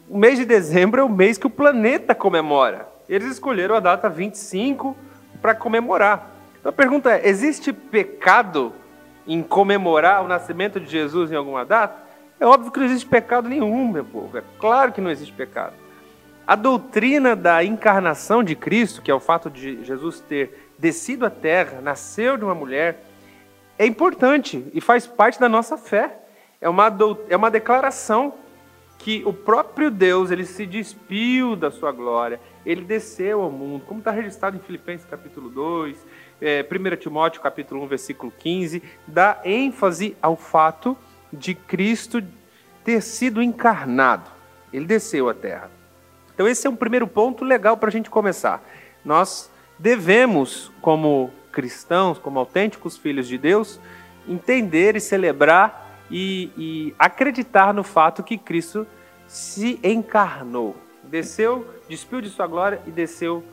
o 0.08 0.17
mês 0.17 0.39
de 0.39 0.46
dezembro, 0.46 1.01
é 1.01 1.03
o 1.03 1.10
mês 1.10 1.38
que 1.38 1.46
o 1.46 1.50
planeta 1.50 2.15
comemora. 2.15 2.88
Eles 3.10 3.34
escolheram 3.34 3.75
a 3.75 3.82
data 3.82 4.08
25 4.08 4.96
para 5.41 5.53
comemorar. 5.53 6.38
Então 6.62 6.70
a 6.70 6.74
pergunta 6.74 7.12
é: 7.12 7.27
existe 7.27 7.74
pecado 7.74 8.72
em 9.27 9.43
comemorar 9.43 10.24
o 10.24 10.27
nascimento 10.29 10.79
de 10.79 10.89
Jesus 10.89 11.34
em 11.34 11.36
alguma 11.36 11.65
data? 11.65 12.02
É 12.43 12.45
óbvio 12.45 12.73
que 12.73 12.79
não 12.79 12.88
existe 12.88 13.05
pecado 13.05 13.47
nenhum, 13.47 13.88
meu 13.88 14.03
povo. 14.03 14.38
É 14.38 14.43
claro 14.59 14.91
que 14.91 15.00
não 15.00 15.09
existe 15.09 15.33
pecado. 15.33 15.75
A 16.45 16.57
doutrina 16.57 17.38
da 17.38 17.63
encarnação 17.63 18.43
de 18.43 18.53
Cristo, 18.53 19.01
que 19.01 19.09
é 19.09 19.15
o 19.15 19.19
fato 19.21 19.50
de 19.50 19.81
Jesus 19.85 20.19
ter 20.19 20.73
descido 20.77 21.25
à 21.25 21.29
terra, 21.29 21.79
nasceu 21.79 22.35
de 22.35 22.43
uma 22.43 22.53
mulher, 22.53 23.01
é 23.79 23.85
importante 23.85 24.69
e 24.73 24.81
faz 24.81 25.07
parte 25.07 25.39
da 25.39 25.47
nossa 25.47 25.77
fé. 25.77 26.19
É 26.59 26.67
uma, 26.67 26.93
é 27.29 27.38
uma 27.38 27.50
declaração 27.50 28.33
que 29.00 29.23
o 29.25 29.31
próprio 29.31 29.89
Deus 29.89 30.29
ele 30.29 30.45
se 30.45 30.65
despiu 30.65 31.55
da 31.55 31.71
sua 31.71 31.93
glória, 31.93 32.41
ele 32.65 32.81
desceu 32.81 33.39
ao 33.39 33.51
mundo, 33.51 33.85
como 33.85 34.00
está 34.00 34.12
registrado 34.12 34.57
em 34.57 34.59
Filipenses 34.59 35.07
capítulo 35.09 35.50
2, 35.50 36.05
é, 36.41 36.62
1 36.69 36.97
Timóteo 36.97 37.41
capítulo 37.41 37.81
1, 37.83 37.88
versículo 37.88 38.33
15, 38.38 38.83
dá 39.07 39.39
ênfase 39.45 40.17
ao 40.21 40.35
fato 40.35 40.97
de 41.33 41.53
Cristo 41.53 42.23
ter 42.83 43.01
sido 43.01 43.41
encarnado. 43.41 44.29
Ele 44.71 44.85
desceu 44.85 45.29
à 45.29 45.33
terra. 45.33 45.69
Então, 46.33 46.47
esse 46.47 46.65
é 46.65 46.69
um 46.69 46.75
primeiro 46.75 47.07
ponto 47.07 47.43
legal 47.43 47.77
para 47.77 47.89
a 47.89 47.91
gente 47.91 48.09
começar. 48.09 48.63
Nós 49.03 49.51
devemos, 49.77 50.71
como 50.81 51.31
cristãos, 51.51 52.17
como 52.17 52.39
autênticos 52.39 52.97
filhos 52.97 53.27
de 53.27 53.37
Deus, 53.37 53.79
entender 54.27 54.95
e 54.95 54.99
celebrar 54.99 55.99
e, 56.09 56.51
e 56.57 56.95
acreditar 56.97 57.73
no 57.73 57.83
fato 57.83 58.23
que 58.23 58.37
Cristo 58.37 58.87
se 59.27 59.79
encarnou. 59.83 60.75
Desceu, 61.03 61.67
despiu 61.87 62.21
de 62.21 62.29
sua 62.29 62.47
glória 62.47 62.81
e 62.87 62.91
desceu 62.91 63.43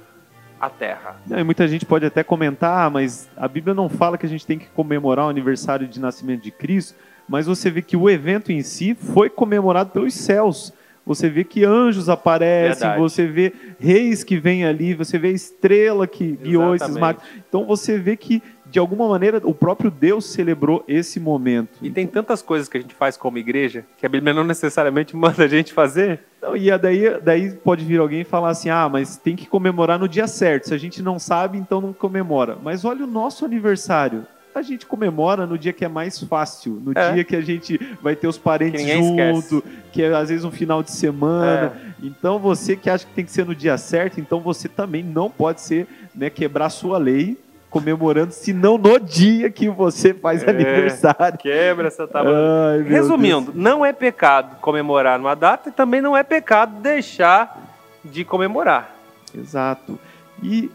à 0.60 0.70
terra. 0.70 1.16
E 1.28 1.42
muita 1.42 1.66
gente 1.66 1.84
pode 1.84 2.06
até 2.06 2.22
comentar, 2.22 2.86
"Ah, 2.86 2.90
mas 2.90 3.28
a 3.36 3.48
Bíblia 3.48 3.74
não 3.74 3.88
fala 3.88 4.16
que 4.16 4.26
a 4.26 4.28
gente 4.28 4.46
tem 4.46 4.58
que 4.58 4.68
comemorar 4.68 5.26
o 5.26 5.28
aniversário 5.28 5.88
de 5.88 5.98
nascimento 6.00 6.42
de 6.42 6.50
Cristo, 6.50 6.94
mas 7.30 7.46
você 7.46 7.70
vê 7.70 7.80
que 7.80 7.96
o 7.96 8.10
evento 8.10 8.50
em 8.50 8.60
si 8.60 8.92
foi 8.92 9.30
comemorado 9.30 9.90
pelos 9.90 10.14
céus. 10.14 10.72
Você 11.06 11.30
vê 11.30 11.44
que 11.44 11.64
anjos 11.64 12.08
aparecem, 12.08 12.88
Verdade. 12.88 13.00
você 13.00 13.24
vê 13.24 13.52
reis 13.78 14.24
que 14.24 14.36
vêm 14.36 14.64
ali, 14.64 14.94
você 14.94 15.16
vê 15.16 15.28
a 15.28 15.32
estrela 15.32 16.08
que 16.08 16.32
guiou 16.32 16.74
esses 16.74 16.96
magos. 16.96 17.22
Então 17.48 17.64
você 17.64 17.96
vê 17.98 18.16
que, 18.16 18.42
de 18.66 18.80
alguma 18.80 19.08
maneira, 19.08 19.40
o 19.44 19.54
próprio 19.54 19.92
Deus 19.92 20.24
celebrou 20.26 20.84
esse 20.88 21.20
momento. 21.20 21.78
E 21.80 21.88
tem 21.88 22.04
tantas 22.04 22.42
coisas 22.42 22.68
que 22.68 22.76
a 22.76 22.80
gente 22.80 22.94
faz 22.96 23.16
como 23.16 23.38
igreja 23.38 23.84
que 23.96 24.04
a 24.04 24.08
Bíblia 24.08 24.34
não 24.34 24.44
necessariamente 24.44 25.14
manda 25.16 25.44
a 25.44 25.48
gente 25.48 25.72
fazer. 25.72 26.20
Então, 26.36 26.56
e 26.56 26.76
daí, 26.78 27.20
daí 27.20 27.52
pode 27.52 27.84
vir 27.84 28.00
alguém 28.00 28.22
e 28.22 28.24
falar 28.24 28.50
assim: 28.50 28.70
ah, 28.70 28.88
mas 28.88 29.16
tem 29.16 29.36
que 29.36 29.46
comemorar 29.46 30.00
no 30.00 30.08
dia 30.08 30.26
certo. 30.26 30.66
Se 30.66 30.74
a 30.74 30.78
gente 30.78 31.00
não 31.00 31.16
sabe, 31.16 31.58
então 31.58 31.80
não 31.80 31.92
comemora. 31.92 32.58
Mas 32.60 32.84
olha 32.84 33.04
o 33.04 33.08
nosso 33.08 33.44
aniversário. 33.44 34.26
A 34.54 34.62
gente 34.62 34.84
comemora 34.84 35.46
no 35.46 35.56
dia 35.56 35.72
que 35.72 35.84
é 35.84 35.88
mais 35.88 36.18
fácil, 36.18 36.80
no 36.84 36.92
É. 36.96 37.12
dia 37.12 37.24
que 37.24 37.36
a 37.36 37.40
gente 37.40 37.78
vai 38.02 38.16
ter 38.16 38.26
os 38.26 38.36
parentes 38.36 38.84
Que 38.84 38.92
junto, 38.96 39.62
que 39.92 40.02
é 40.02 40.12
às 40.14 40.28
vezes 40.28 40.44
um 40.44 40.50
final 40.50 40.82
de 40.82 40.90
semana. 40.90 41.72
Então 42.02 42.38
você 42.38 42.74
que 42.74 42.90
acha 42.90 43.06
que 43.06 43.12
tem 43.12 43.24
que 43.24 43.30
ser 43.30 43.46
no 43.46 43.54
dia 43.54 43.78
certo, 43.78 44.20
então 44.20 44.40
você 44.40 44.68
também 44.68 45.02
não 45.04 45.30
pode 45.30 45.60
ser, 45.60 45.86
né, 46.14 46.28
quebrar 46.30 46.68
sua 46.70 46.98
lei 46.98 47.38
comemorando, 47.70 48.32
senão 48.32 48.76
no 48.76 48.98
dia 48.98 49.48
que 49.48 49.68
você 49.68 50.12
faz 50.12 50.42
É. 50.42 50.50
aniversário. 50.50 51.38
Quebra 51.38 51.86
essa 51.86 52.08
tábua. 52.08 52.32
Ai, 52.72 52.82
Resumindo, 52.82 53.52
não 53.54 53.86
é 53.86 53.92
pecado 53.92 54.56
comemorar 54.60 55.16
numa 55.20 55.36
data 55.36 55.68
e 55.68 55.72
também 55.72 56.00
não 56.00 56.16
é 56.16 56.24
pecado 56.24 56.80
deixar 56.80 57.56
de 58.04 58.24
comemorar. 58.24 58.92
Exato. 59.32 59.96
E 60.42 60.68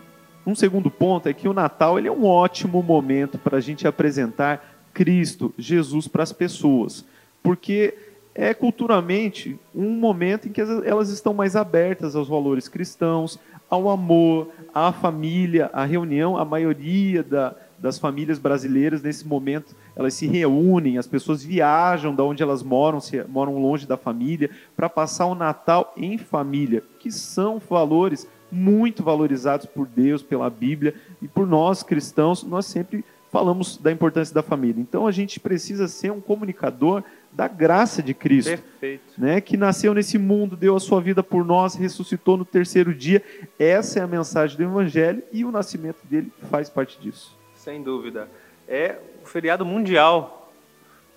um 0.46 0.56
segundo 0.56 0.92
ponto 0.92 1.28
é 1.28 1.34
que 1.34 1.48
o 1.48 1.54
Natal 1.54 1.98
ele 1.98 2.08
é 2.08 2.12
um 2.12 2.26
ótimo 2.26 2.82
momento 2.84 3.38
para 3.38 3.58
a 3.58 3.62
gente 3.62 3.88
apresentar 3.88 4.76
Cristo, 4.94 5.54
Jesus 5.58 6.08
para 6.08 6.24
as 6.24 6.32
pessoas, 6.32 7.06
porque 7.44 7.94
é 8.34 8.54
culturalmente 8.54 9.58
um 9.74 9.90
momento 9.92 10.48
em 10.48 10.52
que 10.52 10.62
as- 10.62 10.84
elas 10.86 11.10
estão 11.10 11.34
mais 11.34 11.56
abertas 11.56 12.16
aos 12.16 12.28
valores 12.28 12.68
cristãos, 12.68 13.40
ao 13.70 13.90
amor, 13.90 14.50
à 14.74 14.92
família, 14.92 15.70
à 15.74 15.86
reunião. 15.86 16.38
A 16.38 16.46
maioria 16.46 17.24
da- 17.24 17.56
das 17.78 17.98
famílias 17.98 18.40
brasileiras 18.40 19.02
nesse 19.02 19.28
momento 19.28 19.76
elas 19.96 20.14
se 20.14 20.28
reúnem, 20.28 20.98
as 20.98 21.08
pessoas 21.08 21.44
viajam 21.44 22.14
da 22.16 22.24
onde 22.24 22.42
elas 22.44 22.62
moram, 22.64 23.00
se 23.00 23.24
moram 23.24 23.58
longe 23.58 23.86
da 23.86 23.98
família, 23.98 24.50
para 24.76 24.90
passar 24.90 25.26
o 25.26 25.36
Natal 25.36 25.94
em 25.96 26.18
família, 26.18 26.84
que 27.00 27.12
são 27.12 27.60
valores 27.60 28.28
muito 28.52 29.04
valorizados 29.04 29.66
por 29.66 29.88
Deus, 29.88 30.22
pela 30.22 30.50
Bíblia 30.50 30.96
e 31.22 31.28
por 31.28 31.48
nós 31.48 31.84
cristãos. 31.84 32.44
Nós 32.44 32.66
sempre 32.66 33.04
falamos 33.36 33.78
da 33.78 33.92
importância 33.92 34.34
da 34.34 34.42
família. 34.42 34.82
Então 34.82 35.06
a 35.06 35.12
gente 35.12 35.42
precisa 35.42 35.88
ser 35.90 36.12
um 36.12 36.22
comunicador 36.22 37.04
da 37.34 37.50
graça 37.50 38.02
de 38.02 38.14
Cristo 38.14 38.52
Perfeito. 38.52 39.04
né, 39.18 39.42
que 39.42 39.58
nasceu 39.58 39.94
nesse 39.94 40.18
mundo, 40.18 40.56
deu 40.56 40.74
a 40.74 40.80
sua 40.80 41.02
vida 41.02 41.22
por 41.22 41.44
nós, 41.44 41.76
ressuscitou 41.76 42.38
no 42.38 42.46
terceiro 42.46 42.94
dia. 42.94 43.22
Essa 43.60 44.00
é 44.00 44.02
a 44.02 44.08
mensagem 44.08 44.56
do 44.56 44.64
Evangelho 44.64 45.22
e 45.34 45.44
o 45.44 45.52
nascimento 45.52 45.98
dele 46.06 46.32
faz 46.50 46.70
parte 46.70 46.98
disso. 46.98 47.38
Sem 47.56 47.84
dúvida. 47.84 48.30
É 48.70 49.00
o 49.22 49.28
feriado 49.28 49.66
mundial. 49.66 50.54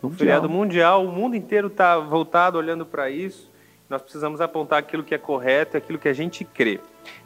O 0.02 0.10
feriado 0.10 0.48
mundial, 0.48 1.04
o 1.04 1.12
mundo 1.12 1.36
inteiro 1.36 1.68
está 1.68 1.98
voltado 1.98 2.58
olhando 2.58 2.84
para 2.84 3.10
isso. 3.10 3.48
Nós 3.88 4.02
precisamos 4.02 4.40
apontar 4.40 4.78
aquilo 4.78 5.02
que 5.02 5.14
é 5.14 5.18
correto, 5.18 5.76
aquilo 5.76 5.98
que 5.98 6.08
a 6.08 6.12
gente 6.12 6.44
crê. 6.44 6.78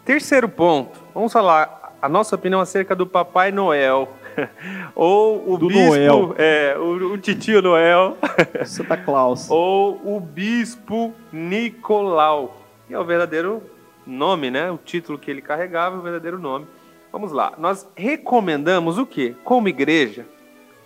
Terceiro 0.04 0.48
ponto, 0.48 1.02
vamos 1.12 1.32
falar 1.32 1.96
a 2.00 2.08
nossa 2.08 2.36
opinião 2.36 2.60
acerca 2.60 2.94
do 2.94 3.06
Papai 3.06 3.50
Noel. 3.50 4.08
ou 4.94 5.52
o 5.52 5.58
Do 5.58 5.68
bispo, 5.68 5.90
Noel. 5.90 6.34
é, 6.38 6.76
o, 6.78 7.12
o 7.12 7.18
titio 7.18 7.60
Noel, 7.60 8.16
Santa 8.64 8.96
Claus. 8.96 9.50
ou 9.50 10.00
o 10.04 10.18
bispo 10.20 11.12
Nicolau, 11.32 12.56
que 12.88 12.94
é 12.94 12.98
o 12.98 13.04
verdadeiro 13.04 13.62
nome, 14.06 14.50
né? 14.50 14.70
O 14.70 14.78
título 14.78 15.18
que 15.18 15.30
ele 15.30 15.42
carregava, 15.42 15.98
o 15.98 16.00
verdadeiro 16.02 16.38
nome. 16.38 16.66
Vamos 17.10 17.30
lá. 17.30 17.52
Nós 17.58 17.86
recomendamos 17.94 18.96
o 18.96 19.04
quê? 19.04 19.34
Como 19.44 19.68
igreja, 19.68 20.26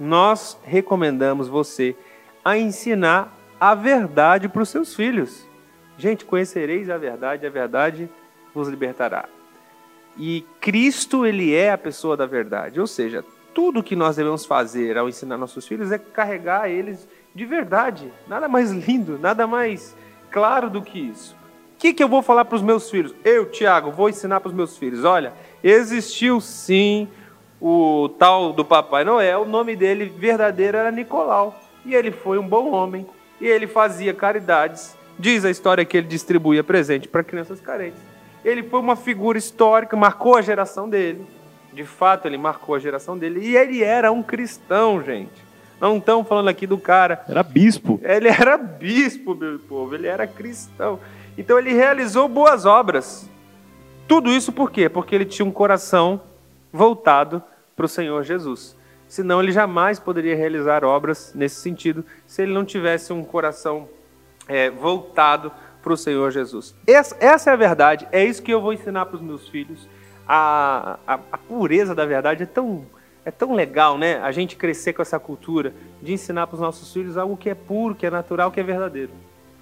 nós 0.00 0.58
recomendamos 0.64 1.46
você 1.46 1.94
a 2.44 2.58
ensinar 2.58 3.32
a 3.60 3.74
verdade 3.74 4.48
para 4.48 4.62
os 4.62 4.68
seus 4.68 4.94
filhos. 4.94 5.45
Gente, 5.98 6.24
conhecereis 6.24 6.90
a 6.90 6.98
verdade, 6.98 7.46
a 7.46 7.50
verdade 7.50 8.08
vos 8.54 8.68
libertará. 8.68 9.28
E 10.18 10.44
Cristo, 10.60 11.26
ele 11.26 11.54
é 11.54 11.70
a 11.72 11.78
pessoa 11.78 12.16
da 12.16 12.26
verdade. 12.26 12.80
Ou 12.80 12.86
seja, 12.86 13.24
tudo 13.54 13.82
que 13.82 13.96
nós 13.96 14.16
devemos 14.16 14.44
fazer 14.44 14.98
ao 14.98 15.08
ensinar 15.08 15.36
nossos 15.36 15.66
filhos 15.66 15.92
é 15.92 15.98
carregar 15.98 16.70
eles 16.70 17.08
de 17.34 17.44
verdade. 17.44 18.12
Nada 18.26 18.48
mais 18.48 18.70
lindo, 18.70 19.18
nada 19.18 19.46
mais 19.46 19.96
claro 20.30 20.68
do 20.68 20.82
que 20.82 20.98
isso. 20.98 21.36
O 21.74 21.78
que, 21.78 21.92
que 21.92 22.02
eu 22.02 22.08
vou 22.08 22.22
falar 22.22 22.46
para 22.46 22.56
os 22.56 22.62
meus 22.62 22.90
filhos? 22.90 23.14
Eu, 23.22 23.50
Tiago, 23.50 23.90
vou 23.90 24.08
ensinar 24.08 24.40
para 24.40 24.48
os 24.48 24.54
meus 24.54 24.78
filhos. 24.78 25.04
Olha, 25.04 25.32
existiu 25.62 26.40
sim 26.40 27.08
o 27.60 28.08
tal 28.18 28.52
do 28.52 28.64
Papai 28.64 29.04
Noel, 29.04 29.42
o 29.42 29.48
nome 29.48 29.76
dele 29.76 30.06
verdadeiro 30.06 30.76
era 30.76 30.90
Nicolau. 30.90 31.58
E 31.84 31.94
ele 31.94 32.10
foi 32.10 32.38
um 32.38 32.48
bom 32.48 32.70
homem, 32.70 33.06
e 33.40 33.46
ele 33.46 33.66
fazia 33.66 34.12
caridades, 34.12 34.96
diz 35.18 35.44
a 35.44 35.50
história 35.50 35.84
que 35.84 35.96
ele 35.96 36.06
distribuía 36.06 36.62
presente 36.62 37.08
para 37.08 37.24
crianças 37.24 37.60
carentes. 37.60 38.00
Ele 38.44 38.62
foi 38.62 38.80
uma 38.80 38.96
figura 38.96 39.36
histórica, 39.36 39.96
marcou 39.96 40.36
a 40.36 40.42
geração 40.42 40.88
dele. 40.88 41.26
De 41.72 41.84
fato, 41.84 42.26
ele 42.26 42.38
marcou 42.38 42.74
a 42.74 42.78
geração 42.78 43.18
dele. 43.18 43.40
E 43.40 43.56
ele 43.56 43.82
era 43.82 44.12
um 44.12 44.22
cristão, 44.22 45.02
gente. 45.02 45.44
Não 45.80 45.98
estamos 45.98 46.26
falando 46.26 46.48
aqui 46.48 46.66
do 46.66 46.78
cara. 46.78 47.24
Era 47.28 47.42
bispo. 47.42 48.00
Ele 48.02 48.28
era 48.28 48.56
bispo, 48.56 49.34
meu 49.34 49.58
povo. 49.58 49.94
Ele 49.94 50.06
era 50.06 50.26
cristão. 50.26 51.00
Então 51.36 51.58
ele 51.58 51.72
realizou 51.72 52.28
boas 52.28 52.64
obras. 52.64 53.28
Tudo 54.08 54.30
isso 54.30 54.52
por 54.52 54.70
quê? 54.70 54.88
Porque 54.88 55.14
ele 55.14 55.24
tinha 55.24 55.44
um 55.44 55.50
coração 55.50 56.20
voltado 56.72 57.42
para 57.74 57.84
o 57.86 57.88
Senhor 57.88 58.22
Jesus. 58.22 58.76
Senão 59.08 59.42
ele 59.42 59.52
jamais 59.52 59.98
poderia 59.98 60.34
realizar 60.34 60.84
obras 60.84 61.32
nesse 61.34 61.56
sentido, 61.56 62.04
se 62.26 62.42
ele 62.42 62.52
não 62.52 62.64
tivesse 62.64 63.12
um 63.12 63.22
coração 63.22 63.88
é, 64.48 64.70
voltado 64.70 65.52
para 65.82 65.92
o 65.92 65.96
Senhor 65.96 66.30
Jesus. 66.30 66.74
Essa, 66.86 67.16
essa, 67.20 67.50
é 67.50 67.52
a 67.52 67.56
verdade, 67.56 68.08
é 68.10 68.24
isso 68.24 68.42
que 68.42 68.52
eu 68.52 68.60
vou 68.60 68.72
ensinar 68.72 69.06
para 69.06 69.16
os 69.16 69.22
meus 69.22 69.48
filhos. 69.48 69.88
A, 70.26 70.98
a, 71.06 71.14
a, 71.30 71.38
pureza 71.38 71.94
da 71.94 72.04
verdade 72.04 72.42
é 72.42 72.46
tão, 72.46 72.84
é 73.24 73.30
tão 73.30 73.54
legal, 73.54 73.96
né? 73.96 74.18
A 74.20 74.32
gente 74.32 74.56
crescer 74.56 74.92
com 74.92 75.02
essa 75.02 75.20
cultura 75.20 75.72
de 76.02 76.12
ensinar 76.12 76.48
para 76.48 76.54
os 76.54 76.60
nossos 76.60 76.92
filhos 76.92 77.16
algo 77.16 77.36
que 77.36 77.48
é 77.48 77.54
puro, 77.54 77.94
que 77.94 78.04
é 78.04 78.10
natural, 78.10 78.50
que 78.50 78.58
é 78.58 78.64
verdadeiro. 78.64 79.12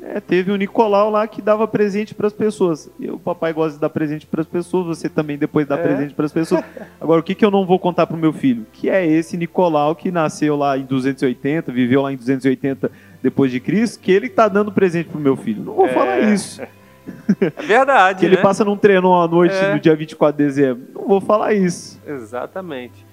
É, 0.01 0.21
teve 0.21 0.51
o 0.51 0.57
Nicolau 0.57 1.11
lá 1.11 1.27
que 1.27 1.41
dava 1.41 1.67
presente 1.69 2.15
para 2.15 2.27
as 2.27 2.33
pessoas. 2.33 2.91
E 2.99 3.11
o 3.11 3.19
papai 3.19 3.53
gosta 3.53 3.75
de 3.75 3.81
dar 3.81 3.91
presente 3.91 4.27
para 4.27 4.41
as 4.41 4.47
pessoas, 4.47 4.87
você 4.87 5.09
também 5.09 5.39
depois 5.39 5.67
dá 5.67 5.77
é. 5.77 5.83
presente 5.83 6.15
para 6.15 6.27
as 6.27 6.33
pessoas. 6.33 6.65
Agora, 7.01 7.21
o 7.21 7.23
que, 7.23 7.35
que 7.35 7.45
eu 7.45 7.51
não 7.51 7.65
vou 7.65 7.79
contar 7.79 8.07
para 8.07 8.17
o 8.17 8.19
meu 8.19 8.33
filho? 8.33 8.67
Que 8.73 8.91
é 8.91 9.07
esse 9.07 9.37
Nicolau 9.37 9.95
que 9.95 10.11
nasceu 10.11 10.57
lá 10.57 10.77
em 10.77 10.85
280, 10.85 11.73
viveu 11.73 12.03
lá 12.03 12.13
em 12.13 12.17
280 12.17 12.91
depois 13.25 13.51
de 13.51 13.59
Cristo, 13.59 14.01
que 14.01 14.13
ele 14.13 14.27
está 14.27 14.49
dando 14.49 14.71
presente 14.71 15.09
para 15.09 15.17
o 15.17 15.21
meu 15.21 15.35
filho. 15.35 15.65
Não 15.65 15.73
vou 15.73 15.87
é. 15.87 15.93
falar 15.95 16.21
isso. 16.21 16.61
É 16.61 17.63
verdade. 17.63 18.21
que 18.21 18.27
né? 18.27 18.35
ele 18.35 18.43
passa 18.43 18.67
num 18.67 18.77
treino 18.77 19.15
à 19.15 19.27
noite 19.27 19.55
é. 19.55 19.73
no 19.73 19.81
dia 19.81 19.97
24 19.97 20.37
de 20.37 20.45
dezembro. 20.45 20.87
Não 20.93 21.09
vou 21.09 21.23
falar 21.23 21.55
isso. 21.55 21.99
Exatamente. 22.07 23.07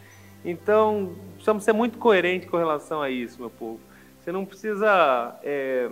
Então, 0.43 1.13
precisamos 1.35 1.63
ser 1.63 1.71
muito 1.71 1.97
coerentes 1.97 2.49
com 2.49 2.57
relação 2.57 3.01
a 3.01 3.09
isso, 3.09 3.39
meu 3.39 3.49
povo. 3.49 3.79
Você 4.19 4.33
não 4.33 4.43
precisa 4.43 5.33
é, 5.45 5.89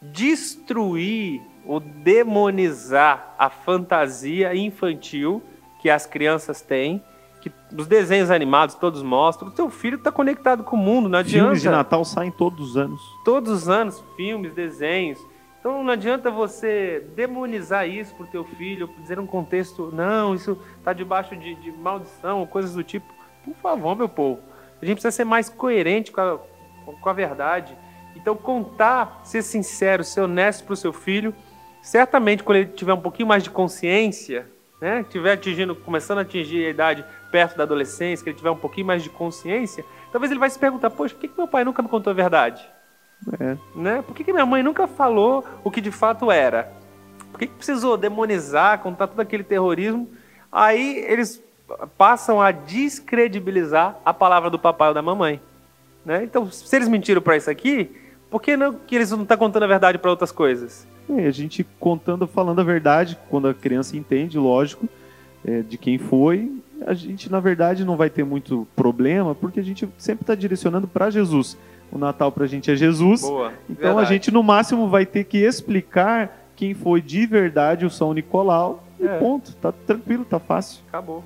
destruir 0.00 1.42
ou 1.66 1.80
demonizar 1.80 3.34
a 3.38 3.50
fantasia 3.50 4.56
infantil 4.56 5.42
que 5.82 5.90
as 5.90 6.06
crianças 6.06 6.62
têm, 6.62 7.04
que 7.48 7.74
os 7.76 7.86
desenhos 7.86 8.30
animados 8.30 8.74
todos 8.74 9.02
mostram. 9.02 9.48
O 9.48 9.50
teu 9.50 9.70
filho 9.70 9.96
está 9.96 10.10
conectado 10.10 10.62
com 10.64 10.76
o 10.76 10.78
mundo, 10.78 11.08
não 11.08 11.18
adianta. 11.18 11.44
Filmes 11.44 11.62
de 11.62 11.68
Natal 11.68 12.04
saem 12.04 12.30
todos 12.30 12.70
os 12.70 12.76
anos. 12.76 13.00
Todos 13.24 13.50
os 13.50 13.68
anos, 13.68 14.02
filmes, 14.16 14.54
desenhos. 14.54 15.18
Então 15.60 15.82
não 15.82 15.92
adianta 15.92 16.30
você 16.30 17.04
demonizar 17.16 17.88
isso 17.88 18.14
para 18.14 18.24
o 18.24 18.28
teu 18.28 18.44
filho, 18.44 18.88
dizer 19.00 19.18
um 19.18 19.26
contexto, 19.26 19.90
não, 19.92 20.34
isso 20.34 20.56
está 20.78 20.92
debaixo 20.92 21.36
de, 21.36 21.54
de 21.56 21.72
maldição, 21.72 22.46
coisas 22.46 22.74
do 22.74 22.84
tipo. 22.84 23.06
Por 23.44 23.54
favor, 23.56 23.96
meu 23.96 24.08
povo. 24.08 24.40
A 24.80 24.84
gente 24.84 24.94
precisa 24.94 25.10
ser 25.10 25.24
mais 25.24 25.48
coerente 25.48 26.12
com 26.12 26.20
a, 26.20 26.38
com 27.00 27.08
a 27.08 27.12
verdade. 27.12 27.76
Então, 28.14 28.36
contar, 28.36 29.20
ser 29.24 29.42
sincero, 29.42 30.04
ser 30.04 30.20
honesto 30.22 30.64
para 30.64 30.74
o 30.74 30.76
seu 30.76 30.92
filho, 30.92 31.34
certamente 31.82 32.42
quando 32.42 32.58
ele 32.58 32.70
tiver 32.70 32.92
um 32.92 33.00
pouquinho 33.00 33.28
mais 33.28 33.42
de 33.42 33.50
consciência, 33.50 34.46
né, 34.80 35.04
tiver 35.08 35.32
atingindo, 35.32 35.74
começando 35.74 36.18
a 36.18 36.22
atingir 36.22 36.66
a 36.66 36.70
idade 36.70 37.04
perto 37.30 37.56
da 37.56 37.64
adolescência, 37.64 38.22
que 38.22 38.30
ele 38.30 38.36
tiver 38.36 38.50
um 38.50 38.56
pouquinho 38.56 38.86
mais 38.86 39.02
de 39.02 39.10
consciência, 39.10 39.84
talvez 40.12 40.30
ele 40.30 40.40
vai 40.40 40.50
se 40.50 40.58
perguntar: 40.58 40.90
poxa, 40.90 41.14
por 41.14 41.20
que, 41.20 41.28
que 41.28 41.38
meu 41.38 41.48
pai 41.48 41.64
nunca 41.64 41.82
me 41.82 41.88
contou 41.88 42.10
a 42.10 42.14
verdade? 42.14 42.68
É. 43.40 43.56
Né? 43.74 44.02
Por 44.02 44.14
que, 44.14 44.24
que 44.24 44.32
minha 44.32 44.46
mãe 44.46 44.62
nunca 44.62 44.86
falou 44.86 45.44
o 45.64 45.70
que 45.70 45.80
de 45.80 45.90
fato 45.90 46.30
era? 46.30 46.72
Por 47.32 47.38
que, 47.38 47.46
que 47.46 47.54
precisou 47.54 47.96
demonizar, 47.96 48.78
contar 48.78 49.08
todo 49.08 49.20
aquele 49.20 49.42
terrorismo? 49.42 50.08
Aí 50.50 51.04
eles 51.06 51.42
passam 51.96 52.40
a 52.40 52.50
descredibilizar 52.50 53.98
a 54.04 54.14
palavra 54.14 54.48
do 54.48 54.58
papai 54.58 54.88
ou 54.88 54.94
da 54.94 55.02
mamãe. 55.02 55.40
Né? 56.04 56.24
Então, 56.24 56.50
se 56.50 56.74
eles 56.74 56.88
mentiram 56.88 57.20
para 57.20 57.36
isso 57.36 57.50
aqui, 57.50 57.94
por 58.30 58.40
que, 58.40 58.56
não, 58.56 58.72
que 58.72 58.94
eles 58.94 59.10
não 59.10 59.22
estão 59.22 59.36
tá 59.36 59.44
contando 59.44 59.64
a 59.64 59.66
verdade 59.66 59.98
para 59.98 60.10
outras 60.10 60.32
coisas? 60.32 60.86
É, 61.16 61.26
a 61.26 61.30
gente 61.30 61.64
contando, 61.80 62.26
falando 62.26 62.60
a 62.60 62.64
verdade, 62.64 63.18
quando 63.30 63.48
a 63.48 63.54
criança 63.54 63.96
entende, 63.96 64.38
lógico, 64.38 64.88
é, 65.44 65.62
de 65.62 65.78
quem 65.78 65.98
foi, 65.98 66.50
a 66.86 66.94
gente, 66.94 67.30
na 67.30 67.40
verdade, 67.40 67.84
não 67.84 67.96
vai 67.96 68.10
ter 68.10 68.24
muito 68.24 68.66
problema, 68.76 69.34
porque 69.34 69.60
a 69.60 69.62
gente 69.62 69.88
sempre 69.96 70.22
está 70.22 70.34
direcionando 70.34 70.86
para 70.86 71.10
Jesus. 71.10 71.56
O 71.90 71.98
Natal 71.98 72.30
para 72.30 72.44
a 72.44 72.46
gente 72.46 72.70
é 72.70 72.76
Jesus. 72.76 73.22
Boa, 73.22 73.52
então 73.68 73.94
verdade. 73.94 74.00
a 74.00 74.04
gente, 74.04 74.30
no 74.30 74.42
máximo, 74.42 74.88
vai 74.88 75.06
ter 75.06 75.24
que 75.24 75.38
explicar 75.38 76.46
quem 76.54 76.74
foi 76.74 77.00
de 77.00 77.24
verdade 77.24 77.86
o 77.86 77.90
São 77.90 78.12
Nicolau. 78.12 78.84
E 79.00 79.06
é. 79.06 79.18
ponto. 79.18 79.54
Tá 79.56 79.72
tranquilo, 79.72 80.24
tá 80.24 80.38
fácil. 80.38 80.82
Acabou. 80.88 81.24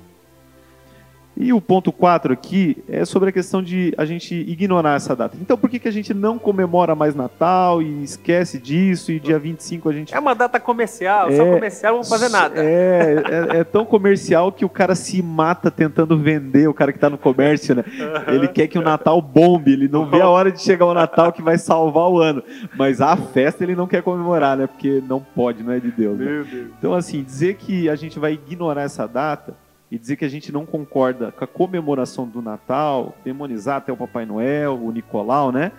E 1.35 1.51
o 1.51 1.59
ponto 1.59 1.91
4 1.91 2.33
aqui 2.33 2.83
é 2.87 3.05
sobre 3.05 3.29
a 3.29 3.31
questão 3.31 3.61
de 3.61 3.93
a 3.97 4.05
gente 4.05 4.35
ignorar 4.35 4.95
essa 4.95 5.15
data. 5.15 5.35
Então, 5.41 5.57
por 5.57 5.69
que, 5.69 5.79
que 5.79 5.87
a 5.87 5.91
gente 5.91 6.13
não 6.13 6.37
comemora 6.37 6.93
mais 6.93 7.15
Natal 7.15 7.81
e 7.81 8.03
esquece 8.03 8.59
disso 8.59 9.11
e 9.11 9.19
dia 9.19 9.39
25 9.39 9.89
a 9.89 9.93
gente. 9.93 10.13
É 10.13 10.19
uma 10.19 10.35
data 10.35 10.59
comercial, 10.59 11.29
é, 11.29 11.35
só 11.35 11.45
comercial 11.45 11.95
não 11.95 12.03
fazer 12.03 12.29
nada. 12.29 12.63
É, 12.63 13.23
é, 13.53 13.57
é, 13.59 13.63
tão 13.63 13.85
comercial 13.85 14.51
que 14.51 14.63
o 14.63 14.69
cara 14.69 14.93
se 14.95 15.21
mata 15.21 15.71
tentando 15.71 16.17
vender, 16.17 16.67
o 16.67 16.73
cara 16.73 16.91
que 16.91 16.97
está 16.97 17.09
no 17.09 17.17
comércio, 17.17 17.75
né? 17.75 17.83
Ele 18.27 18.47
quer 18.47 18.67
que 18.67 18.77
o 18.77 18.81
Natal 18.81 19.21
bombe, 19.21 19.73
ele 19.73 19.87
não 19.87 20.09
vê 20.09 20.21
a 20.21 20.29
hora 20.29 20.51
de 20.51 20.61
chegar 20.61 20.85
o 20.85 20.93
Natal 20.93 21.31
que 21.31 21.41
vai 21.41 21.57
salvar 21.57 22.09
o 22.09 22.19
ano. 22.19 22.43
Mas 22.77 23.01
a 23.01 23.15
festa 23.15 23.63
ele 23.63 23.75
não 23.75 23.87
quer 23.87 24.03
comemorar, 24.03 24.57
né? 24.57 24.67
Porque 24.67 25.01
não 25.07 25.19
pode, 25.19 25.63
não 25.63 25.73
é 25.73 25.79
de 25.79 25.91
Deus. 25.91 26.17
Né? 26.17 26.25
Deus. 26.25 26.47
Então, 26.77 26.93
assim, 26.93 27.23
dizer 27.23 27.55
que 27.55 27.89
a 27.89 27.95
gente 27.95 28.19
vai 28.19 28.33
ignorar 28.33 28.83
essa 28.83 29.07
data 29.07 29.62
e 29.93 29.97
dizer 29.99 30.15
que 30.15 30.25
a 30.25 30.27
gente 30.27 30.51
não 30.51 30.65
concorda 30.65 31.31
com 31.31 31.43
a 31.43 31.47
comemoração 31.47 32.27
do 32.27 32.41
Natal, 32.41 33.15
demonizar 33.23 33.77
até 33.77 33.93
o 33.93 33.95
Papai 33.95 34.25
Noel, 34.25 34.73
o 34.83 34.91
Nicolau, 34.91 35.51
né? 35.51 35.71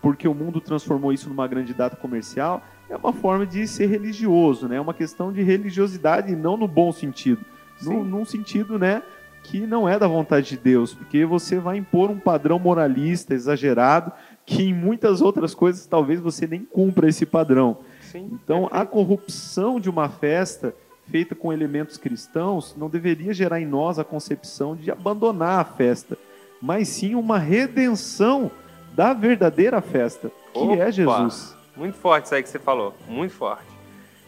Porque 0.00 0.28
o 0.28 0.34
mundo 0.34 0.60
transformou 0.60 1.12
isso 1.12 1.28
numa 1.28 1.48
grande 1.48 1.74
data 1.74 1.96
comercial, 1.96 2.62
é 2.88 2.96
uma 2.96 3.12
forma 3.12 3.44
de 3.44 3.66
ser 3.66 3.86
religioso, 3.86 4.68
né? 4.68 4.76
É 4.76 4.80
uma 4.80 4.94
questão 4.94 5.32
de 5.32 5.42
religiosidade, 5.42 6.36
não 6.36 6.56
no 6.56 6.68
bom 6.68 6.92
sentido. 6.92 7.44
No, 7.82 8.04
num 8.04 8.24
sentido, 8.24 8.78
né? 8.78 9.02
Que 9.42 9.66
não 9.66 9.88
é 9.88 9.98
da 9.98 10.06
vontade 10.06 10.50
de 10.50 10.56
Deus, 10.56 10.94
porque 10.94 11.24
você 11.24 11.58
vai 11.58 11.76
impor 11.76 12.08
um 12.08 12.20
padrão 12.20 12.56
moralista 12.56 13.34
exagerado 13.34 14.12
que 14.46 14.62
em 14.62 14.72
muitas 14.72 15.20
outras 15.20 15.56
coisas 15.56 15.84
talvez 15.86 16.20
você 16.20 16.46
nem 16.46 16.64
cumpra 16.64 17.08
esse 17.08 17.26
padrão. 17.26 17.78
Sim, 18.00 18.30
então, 18.32 18.68
a 18.70 18.86
corrupção 18.86 19.80
de 19.80 19.90
uma 19.90 20.08
festa 20.08 20.72
feita 21.10 21.34
com 21.34 21.52
elementos 21.52 21.96
cristãos 21.96 22.74
não 22.76 22.88
deveria 22.88 23.34
gerar 23.34 23.60
em 23.60 23.66
nós 23.66 23.98
a 23.98 24.04
concepção 24.04 24.76
de 24.76 24.90
abandonar 24.90 25.60
a 25.60 25.64
festa, 25.64 26.16
mas 26.62 26.88
sim 26.88 27.14
uma 27.14 27.38
redenção 27.38 28.50
da 28.94 29.12
verdadeira 29.12 29.80
festa, 29.80 30.30
que 30.52 30.58
é 30.58 30.62
Opa, 30.62 30.76
é 30.76 30.92
Jesus. 30.92 31.56
Muito 31.76 31.96
forte 31.96 32.26
isso 32.26 32.34
aí 32.34 32.42
que 32.42 32.48
você 32.48 32.58
falou, 32.58 32.94
muito 33.08 33.34
forte. 33.34 33.64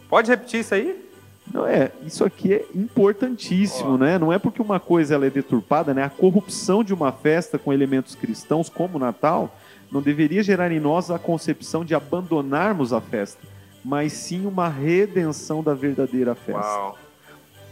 Pode 0.09 0.31
repetir 0.31 0.61
isso 0.61 0.75
aí? 0.75 1.09
Não 1.53 1.66
é, 1.66 1.90
isso 2.05 2.25
aqui 2.25 2.55
é 2.55 2.64
importantíssimo, 2.75 3.95
oh. 3.95 3.99
né? 3.99 4.18
Não 4.18 4.33
é 4.33 4.38
porque 4.38 4.62
uma 4.62 4.81
coisa 4.81 5.14
ela 5.14 5.27
é 5.27 5.31
deturpada, 5.31 5.92
né? 5.92 6.05
A 6.05 6.11
corrupção 6.11 6.83
de 6.83 6.95
uma 6.95 7.12
festa 7.12 7.59
com 7.59 7.73
elementos 7.73 8.14
cristãos 8.14 8.68
como 8.68 8.97
o 8.97 9.01
Natal 9.01 9.55
não 9.90 10.01
deveria 10.01 10.42
gerar 10.42 10.73
em 10.73 10.81
nós 10.81 11.11
a 11.11 11.18
concepção 11.18 11.85
de 11.85 11.95
abandonarmos 11.95 12.92
a 12.92 13.01
festa 13.01 13.51
mas 13.85 14.12
sim 14.12 14.47
uma 14.47 14.68
redenção 14.68 15.62
da 15.62 15.75
verdadeira 15.75 16.35
festa. 16.35 16.61
Uau. 16.61 16.99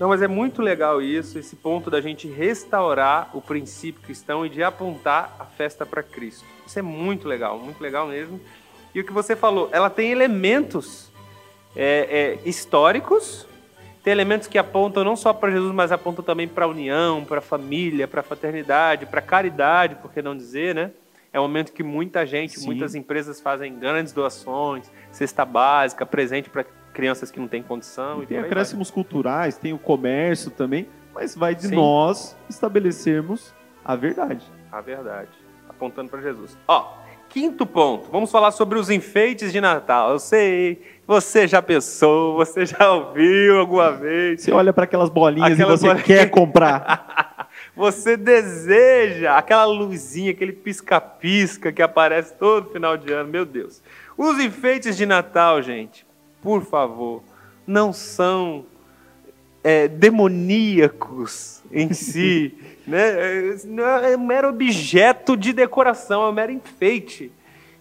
Não, 0.01 0.09
mas 0.09 0.23
é 0.23 0.27
muito 0.27 0.62
legal 0.62 1.03
isso, 1.03 1.38
esse 1.38 1.55
ponto 1.55 1.90
da 1.90 2.01
gente 2.01 2.27
restaurar 2.27 3.31
o 3.35 3.40
princípio 3.42 4.01
cristão 4.01 4.46
e 4.46 4.49
de 4.49 4.62
apontar 4.62 5.37
a 5.38 5.44
festa 5.44 5.85
para 5.85 6.03
Cristo. 6.03 6.44
Isso 6.66 6.79
é 6.79 6.83
muito 6.83 7.29
legal, 7.29 7.59
muito 7.59 7.83
legal 7.83 8.09
mesmo. 8.09 8.40
E 8.94 9.01
o 9.01 9.05
que 9.05 9.12
você 9.12 9.37
falou, 9.37 9.68
ela 9.73 9.90
tem 9.90 10.11
elementos 10.11 11.11
é, 11.77 12.38
é, 12.42 12.49
históricos, 12.49 13.46
tem 14.03 14.11
elementos 14.11 14.49
que 14.49 14.57
apontam 14.57 15.05
não 15.05 15.14
só 15.16 15.35
para 15.35 15.51
Jesus, 15.51 15.75
mas 15.75 15.92
apontam 15.92 16.25
também 16.25 16.49
para 16.49 16.64
a 16.64 16.68
união, 16.68 17.23
para 17.23 17.38
a 17.38 17.42
família, 17.42 18.09
para 18.09 18.20
a 18.20 18.25
fraternidade, 18.25 19.05
para 19.05 19.20
a 19.20 19.23
caridade, 19.23 19.96
por 19.96 20.11
que 20.11 20.23
não 20.23 20.35
dizer, 20.35 20.75
né? 20.75 20.92
É 21.32 21.38
um 21.38 21.44
momento 21.44 21.72
que 21.72 21.82
muita 21.82 22.26
gente, 22.26 22.58
Sim. 22.58 22.66
muitas 22.66 22.94
empresas 22.94 23.40
fazem 23.40 23.78
grandes 23.78 24.12
doações, 24.12 24.90
cesta 25.12 25.44
básica, 25.44 26.04
presente 26.04 26.50
para 26.50 26.64
crianças 26.92 27.30
que 27.30 27.38
não 27.38 27.46
têm 27.46 27.62
condição. 27.62 28.22
E 28.22 28.26
tem 28.26 28.38
acréscimos 28.38 28.90
culturais, 28.90 29.56
tem 29.56 29.72
o 29.72 29.78
comércio 29.78 30.50
também, 30.50 30.88
mas 31.14 31.36
vai 31.36 31.54
de 31.54 31.68
Sim. 31.68 31.76
nós 31.76 32.36
estabelecermos 32.48 33.54
a 33.84 33.94
verdade. 33.94 34.44
A 34.72 34.80
verdade, 34.80 35.30
apontando 35.68 36.10
para 36.10 36.20
Jesus. 36.20 36.58
Ó, 36.66 36.94
quinto 37.28 37.64
ponto, 37.64 38.10
vamos 38.10 38.30
falar 38.30 38.50
sobre 38.50 38.78
os 38.78 38.90
enfeites 38.90 39.52
de 39.52 39.60
Natal. 39.60 40.10
Eu 40.10 40.18
sei, 40.18 40.82
você 41.06 41.46
já 41.46 41.62
pensou, 41.62 42.34
você 42.34 42.66
já 42.66 42.90
ouviu 42.92 43.60
alguma 43.60 43.92
vez. 43.92 44.42
Você 44.42 44.52
olha 44.52 44.72
para 44.72 44.84
aquelas 44.84 45.08
bolinhas 45.08 45.52
aquelas 45.52 45.80
e 45.80 45.82
você 45.82 45.86
bolinhas... 45.86 46.06
quer 46.06 46.26
comprar. 46.30 47.10
Você 47.76 48.16
deseja 48.16 49.37
aquela 49.37 49.64
luzinha, 49.64 50.33
aquele 50.33 50.52
pisca-pisca 50.52 51.72
que 51.72 51.83
aparece 51.83 52.35
todo 52.35 52.70
final 52.70 52.96
de 52.96 53.12
ano, 53.12 53.30
meu 53.30 53.44
Deus. 53.44 53.83
Os 54.16 54.38
enfeites 54.38 54.96
de 54.96 55.06
Natal, 55.06 55.62
gente, 55.62 56.06
por 56.42 56.62
favor, 56.62 57.22
não 57.66 57.92
são 57.92 58.66
é, 59.62 59.88
demoníacos 59.88 61.62
em 61.70 61.92
si, 61.92 62.54
né? 62.87 63.00
É, 63.00 64.12
é 64.12 64.16
um 64.16 64.26
mero 64.26 64.48
objeto 64.48 65.37
de 65.37 65.52
decoração, 65.52 66.22
é 66.24 66.28
um 66.28 66.33
mero 66.33 66.52
enfeite. 66.52 67.33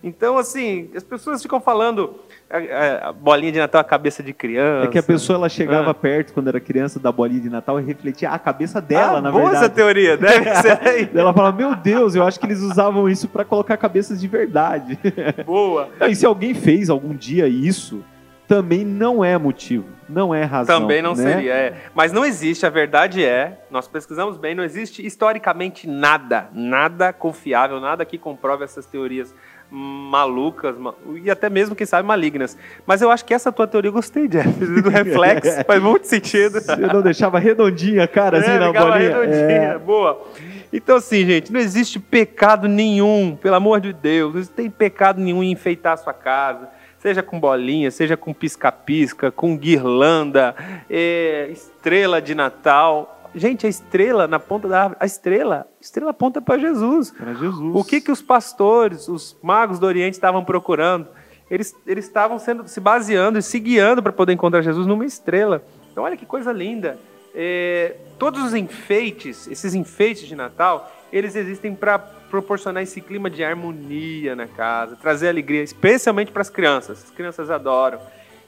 Então, 0.03 0.37
assim, 0.37 0.89
as 0.95 1.03
pessoas 1.03 1.41
ficam 1.41 1.59
falando 1.59 2.19
a, 2.49 3.09
a 3.09 3.13
bolinha 3.13 3.51
de 3.51 3.59
Natal, 3.59 3.79
a 3.79 3.83
cabeça 3.83 4.23
de 4.23 4.33
criança. 4.33 4.85
É 4.85 4.91
que 4.91 4.97
a 4.97 5.03
pessoa 5.03 5.37
ela 5.37 5.49
chegava 5.49 5.91
ah. 5.91 5.93
perto 5.93 6.33
quando 6.33 6.47
era 6.47 6.59
criança 6.59 6.99
da 6.99 7.11
bolinha 7.11 7.41
de 7.41 7.49
Natal 7.49 7.79
e 7.79 7.83
refletia 7.83 8.31
a 8.31 8.39
cabeça 8.39 8.81
dela, 8.81 9.19
ah, 9.19 9.21
na 9.21 9.31
boa 9.31 9.43
verdade. 9.45 9.65
essa 9.65 9.73
teoria, 9.73 10.17
deve 10.17 10.49
ser. 10.61 11.11
ela 11.13 11.33
fala: 11.33 11.51
Meu 11.51 11.75
Deus, 11.75 12.15
eu 12.15 12.23
acho 12.23 12.39
que 12.39 12.45
eles 12.45 12.61
usavam 12.61 13.07
isso 13.07 13.27
para 13.27 13.45
colocar 13.45 13.77
cabeças 13.77 14.19
de 14.19 14.27
verdade. 14.27 14.97
Boa. 15.45 15.89
E 16.09 16.15
se 16.15 16.25
alguém 16.25 16.55
fez 16.55 16.89
algum 16.89 17.13
dia 17.13 17.47
isso, 17.47 18.03
também 18.49 18.83
não 18.83 19.23
é 19.23 19.37
motivo, 19.37 19.85
não 20.09 20.33
é 20.33 20.43
razão. 20.43 20.81
Também 20.81 21.03
não 21.03 21.13
né? 21.13 21.33
seria, 21.33 21.53
é. 21.53 21.75
Mas 21.93 22.11
não 22.11 22.25
existe, 22.25 22.65
a 22.65 22.69
verdade 22.71 23.23
é, 23.23 23.59
nós 23.69 23.87
pesquisamos 23.87 24.37
bem, 24.37 24.55
não 24.55 24.63
existe 24.63 25.05
historicamente 25.05 25.87
nada, 25.87 26.49
nada 26.51 27.13
confiável, 27.13 27.79
nada 27.79 28.03
que 28.03 28.17
comprove 28.17 28.63
essas 28.63 28.87
teorias 28.87 29.35
malucas 29.69 30.75
e 31.23 31.29
até 31.29 31.47
mesmo, 31.47 31.75
quem 31.75 31.85
sabe, 31.85 32.07
malignas. 32.07 32.57
Mas 32.87 33.03
eu 33.03 33.11
acho 33.11 33.23
que 33.23 33.35
essa 33.35 33.51
tua 33.51 33.67
teoria 33.67 33.89
eu 33.89 33.93
gostei, 33.93 34.27
Jeff, 34.27 34.49
do 34.49 34.89
reflexo, 34.89 35.63
faz 35.63 35.79
muito 35.79 36.07
sentido. 36.07 36.57
Você 36.59 36.75
não 36.75 37.03
deixava 37.03 37.37
redondinha, 37.37 38.07
cara, 38.07 38.37
é, 38.37 38.39
assim, 38.39 38.57
na 38.57 38.73
bolinha. 38.73 38.97
redondinha, 38.97 39.73
é. 39.73 39.77
boa. 39.77 40.25
Então, 40.73 40.95
assim, 40.97 41.23
gente, 41.23 41.53
não 41.53 41.59
existe 41.59 41.99
pecado 41.99 42.67
nenhum, 42.67 43.37
pelo 43.39 43.55
amor 43.55 43.79
de 43.79 43.93
Deus, 43.93 44.33
não 44.33 44.55
tem 44.55 44.71
pecado 44.71 45.21
nenhum 45.21 45.43
em 45.43 45.51
enfeitar 45.51 45.93
a 45.93 45.97
sua 45.97 46.13
casa, 46.13 46.78
seja 46.99 47.23
com 47.23 47.39
bolinha, 47.39 47.89
seja 47.89 48.15
com 48.15 48.33
pisca-pisca, 48.33 49.31
com 49.31 49.57
guirlanda, 49.57 50.55
é, 50.89 51.49
estrela 51.51 52.21
de 52.21 52.35
Natal, 52.35 53.15
Gente, 53.33 53.67
a 53.67 53.69
estrela 53.69 54.27
na 54.27 54.39
ponta 54.39 54.67
da 54.67 54.81
árvore, 54.81 54.97
a 54.99 55.05
estrela, 55.05 55.67
a 55.79 55.81
estrela 55.83 56.11
aponta 56.11 56.41
para 56.41 56.57
Jesus. 56.57 57.11
Para 57.11 57.33
Jesus. 57.35 57.75
O 57.75 57.83
que 57.83 58.01
que 58.01 58.11
os 58.11 58.23
pastores, 58.23 59.07
os 59.07 59.37
magos 59.41 59.77
do 59.77 59.85
Oriente 59.85 60.15
estavam 60.15 60.43
procurando? 60.43 61.07
Eles, 61.49 61.75
eles 61.85 62.05
estavam 62.05 62.39
sendo, 62.39 62.67
se 62.67 62.79
baseando 62.79 63.37
e 63.37 63.41
se 63.43 63.59
guiando 63.59 64.01
para 64.01 64.11
poder 64.11 64.33
encontrar 64.33 64.61
Jesus 64.61 64.87
numa 64.87 65.05
estrela. 65.05 65.63
Então, 65.91 66.03
olha 66.03 66.17
que 66.17 66.25
coisa 66.25 66.51
linda. 66.51 66.97
É, 67.35 67.97
todos 68.17 68.43
os 68.43 68.55
enfeites, 68.55 69.47
esses 69.47 69.75
enfeites 69.75 70.27
de 70.27 70.35
Natal, 70.35 70.91
eles 71.13 71.35
existem 71.35 71.75
para 71.75 71.99
proporcionar 72.29 72.83
esse 72.83 73.01
clima 73.01 73.29
de 73.29 73.43
harmonia 73.43 74.35
na 74.35 74.47
casa, 74.47 74.95
trazer 74.95 75.29
alegria, 75.29 75.63
especialmente 75.63 76.31
para 76.31 76.41
as 76.41 76.49
crianças. 76.49 77.03
As 77.03 77.11
crianças 77.11 77.49
adoram. 77.49 77.99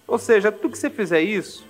Ou 0.08 0.18
seja, 0.18 0.52
tudo 0.52 0.72
que 0.72 0.78
você 0.78 0.90
fizer 0.90 1.22
isso, 1.22 1.66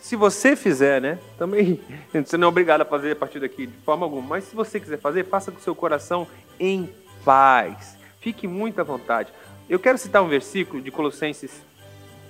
se 0.00 0.16
você 0.16 0.56
fizer, 0.56 1.00
né? 1.00 1.18
Também 1.38 1.80
você 2.12 2.36
não 2.36 2.46
é 2.46 2.48
obrigado 2.48 2.82
a 2.82 2.84
fazer 2.84 3.12
a 3.12 3.16
partir 3.16 3.40
daqui 3.40 3.66
de 3.66 3.78
forma 3.84 4.04
alguma, 4.06 4.26
mas 4.26 4.44
se 4.44 4.54
você 4.54 4.80
quiser 4.80 4.98
fazer, 4.98 5.24
faça 5.24 5.52
com 5.52 5.60
seu 5.60 5.74
coração 5.74 6.26
em 6.58 6.88
paz. 7.24 7.96
Fique 8.20 8.46
muito 8.46 8.80
à 8.80 8.84
vontade. 8.84 9.32
Eu 9.68 9.78
quero 9.78 9.98
citar 9.98 10.22
um 10.22 10.28
versículo 10.28 10.82
de 10.82 10.90
Colossenses, 10.90 11.62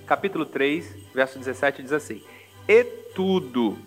capítulo 0.06 0.44
3, 0.44 0.96
verso 1.14 1.38
17, 1.38 1.82
diz 1.82 1.92
assim: 1.92 2.22
E 2.68 2.84
tudo. 3.14 3.78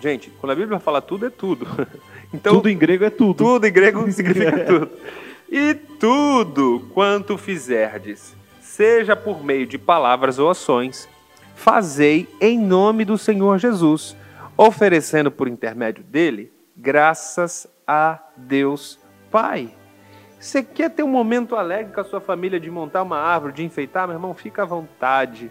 Gente, 0.00 0.30
quando 0.40 0.52
a 0.52 0.54
Bíblia 0.54 0.78
fala 0.78 1.00
tudo, 1.00 1.26
é 1.26 1.30
tudo. 1.30 1.66
Então, 2.30 2.56
tudo 2.56 2.68
em 2.68 2.76
grego 2.76 3.04
é 3.04 3.08
tudo. 3.08 3.36
Tudo 3.36 3.66
em 3.66 3.72
grego 3.72 4.04
significa 4.12 4.62
tudo. 4.66 4.90
E 5.50 5.72
tudo 5.74 6.86
quanto 6.92 7.38
fizerdes, 7.38 8.36
seja 8.60 9.16
por 9.16 9.42
meio 9.42 9.66
de 9.66 9.78
palavras 9.78 10.38
ou 10.38 10.50
ações, 10.50 11.08
fazei 11.56 12.28
em 12.38 12.58
nome 12.58 13.06
do 13.06 13.16
Senhor 13.16 13.56
Jesus, 13.56 14.14
oferecendo 14.58 15.30
por 15.30 15.48
intermédio 15.48 16.04
dele 16.04 16.52
graças 16.76 17.66
a 17.86 18.18
Deus 18.36 19.00
Pai. 19.30 19.70
Você 20.38 20.62
quer 20.62 20.90
ter 20.90 21.02
um 21.02 21.08
momento 21.08 21.56
alegre 21.56 21.92
com 21.92 22.00
a 22.00 22.04
sua 22.04 22.20
família 22.20 22.60
de 22.60 22.70
montar 22.70 23.02
uma 23.02 23.18
árvore, 23.18 23.54
de 23.54 23.64
enfeitar, 23.64 24.06
meu 24.06 24.16
irmão? 24.16 24.34
Fica 24.34 24.62
à 24.62 24.66
vontade. 24.66 25.50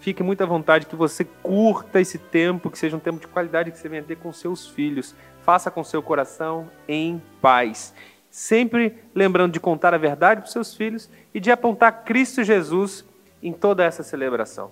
Fique 0.00 0.22
muito 0.22 0.42
à 0.42 0.46
vontade 0.46 0.86
que 0.86 0.94
você 0.94 1.24
curta 1.24 2.00
esse 2.00 2.18
tempo, 2.18 2.70
que 2.70 2.78
seja 2.78 2.96
um 2.96 3.00
tempo 3.00 3.20
de 3.20 3.26
qualidade 3.26 3.70
que 3.70 3.78
você 3.78 3.88
venha 3.88 4.02
ter 4.02 4.16
com 4.16 4.32
seus 4.32 4.66
filhos. 4.68 5.14
Faça 5.42 5.70
com 5.70 5.82
seu 5.82 6.02
coração 6.02 6.68
em 6.86 7.20
paz. 7.40 7.92
Sempre 8.30 8.94
lembrando 9.14 9.52
de 9.52 9.60
contar 9.60 9.94
a 9.94 9.98
verdade 9.98 10.42
para 10.42 10.50
seus 10.50 10.74
filhos 10.74 11.10
e 11.34 11.40
de 11.40 11.50
apontar 11.50 12.04
Cristo 12.04 12.44
Jesus 12.44 13.04
em 13.42 13.52
toda 13.52 13.84
essa 13.84 14.02
celebração. 14.02 14.70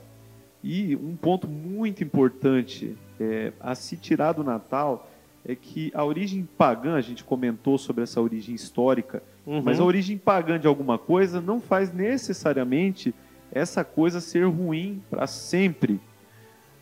E 0.63 0.97
um 0.97 1.17
ponto 1.17 1.49
muito 1.49 2.05
importante 2.05 2.97
é, 3.21 3.53
a 3.61 3.75
se 3.75 3.97
tirar 3.97 4.33
do 4.33 4.45
Natal 4.45 5.09
é 5.45 5.55
que 5.55 5.93
a 5.95 6.05
origem 6.05 6.47
pagã, 6.59 6.97
a 6.97 7.01
gente 7.01 7.23
comentou 7.23 7.79
sobre 7.79 8.03
essa 8.03 8.21
origem 8.21 8.55
histórica, 8.55 9.23
uhum. 9.47 9.63
mas 9.63 9.79
a 9.79 9.85
origem 9.85 10.19
pagã 10.19 10.59
de 10.59 10.67
alguma 10.67 10.99
coisa 10.99 11.41
não 11.41 11.61
faz 11.61 11.93
necessariamente 11.93 13.15
essa 13.57 13.83
coisa 13.83 14.21
ser 14.21 14.45
ruim 14.45 15.03
para 15.11 15.27
sempre. 15.27 16.01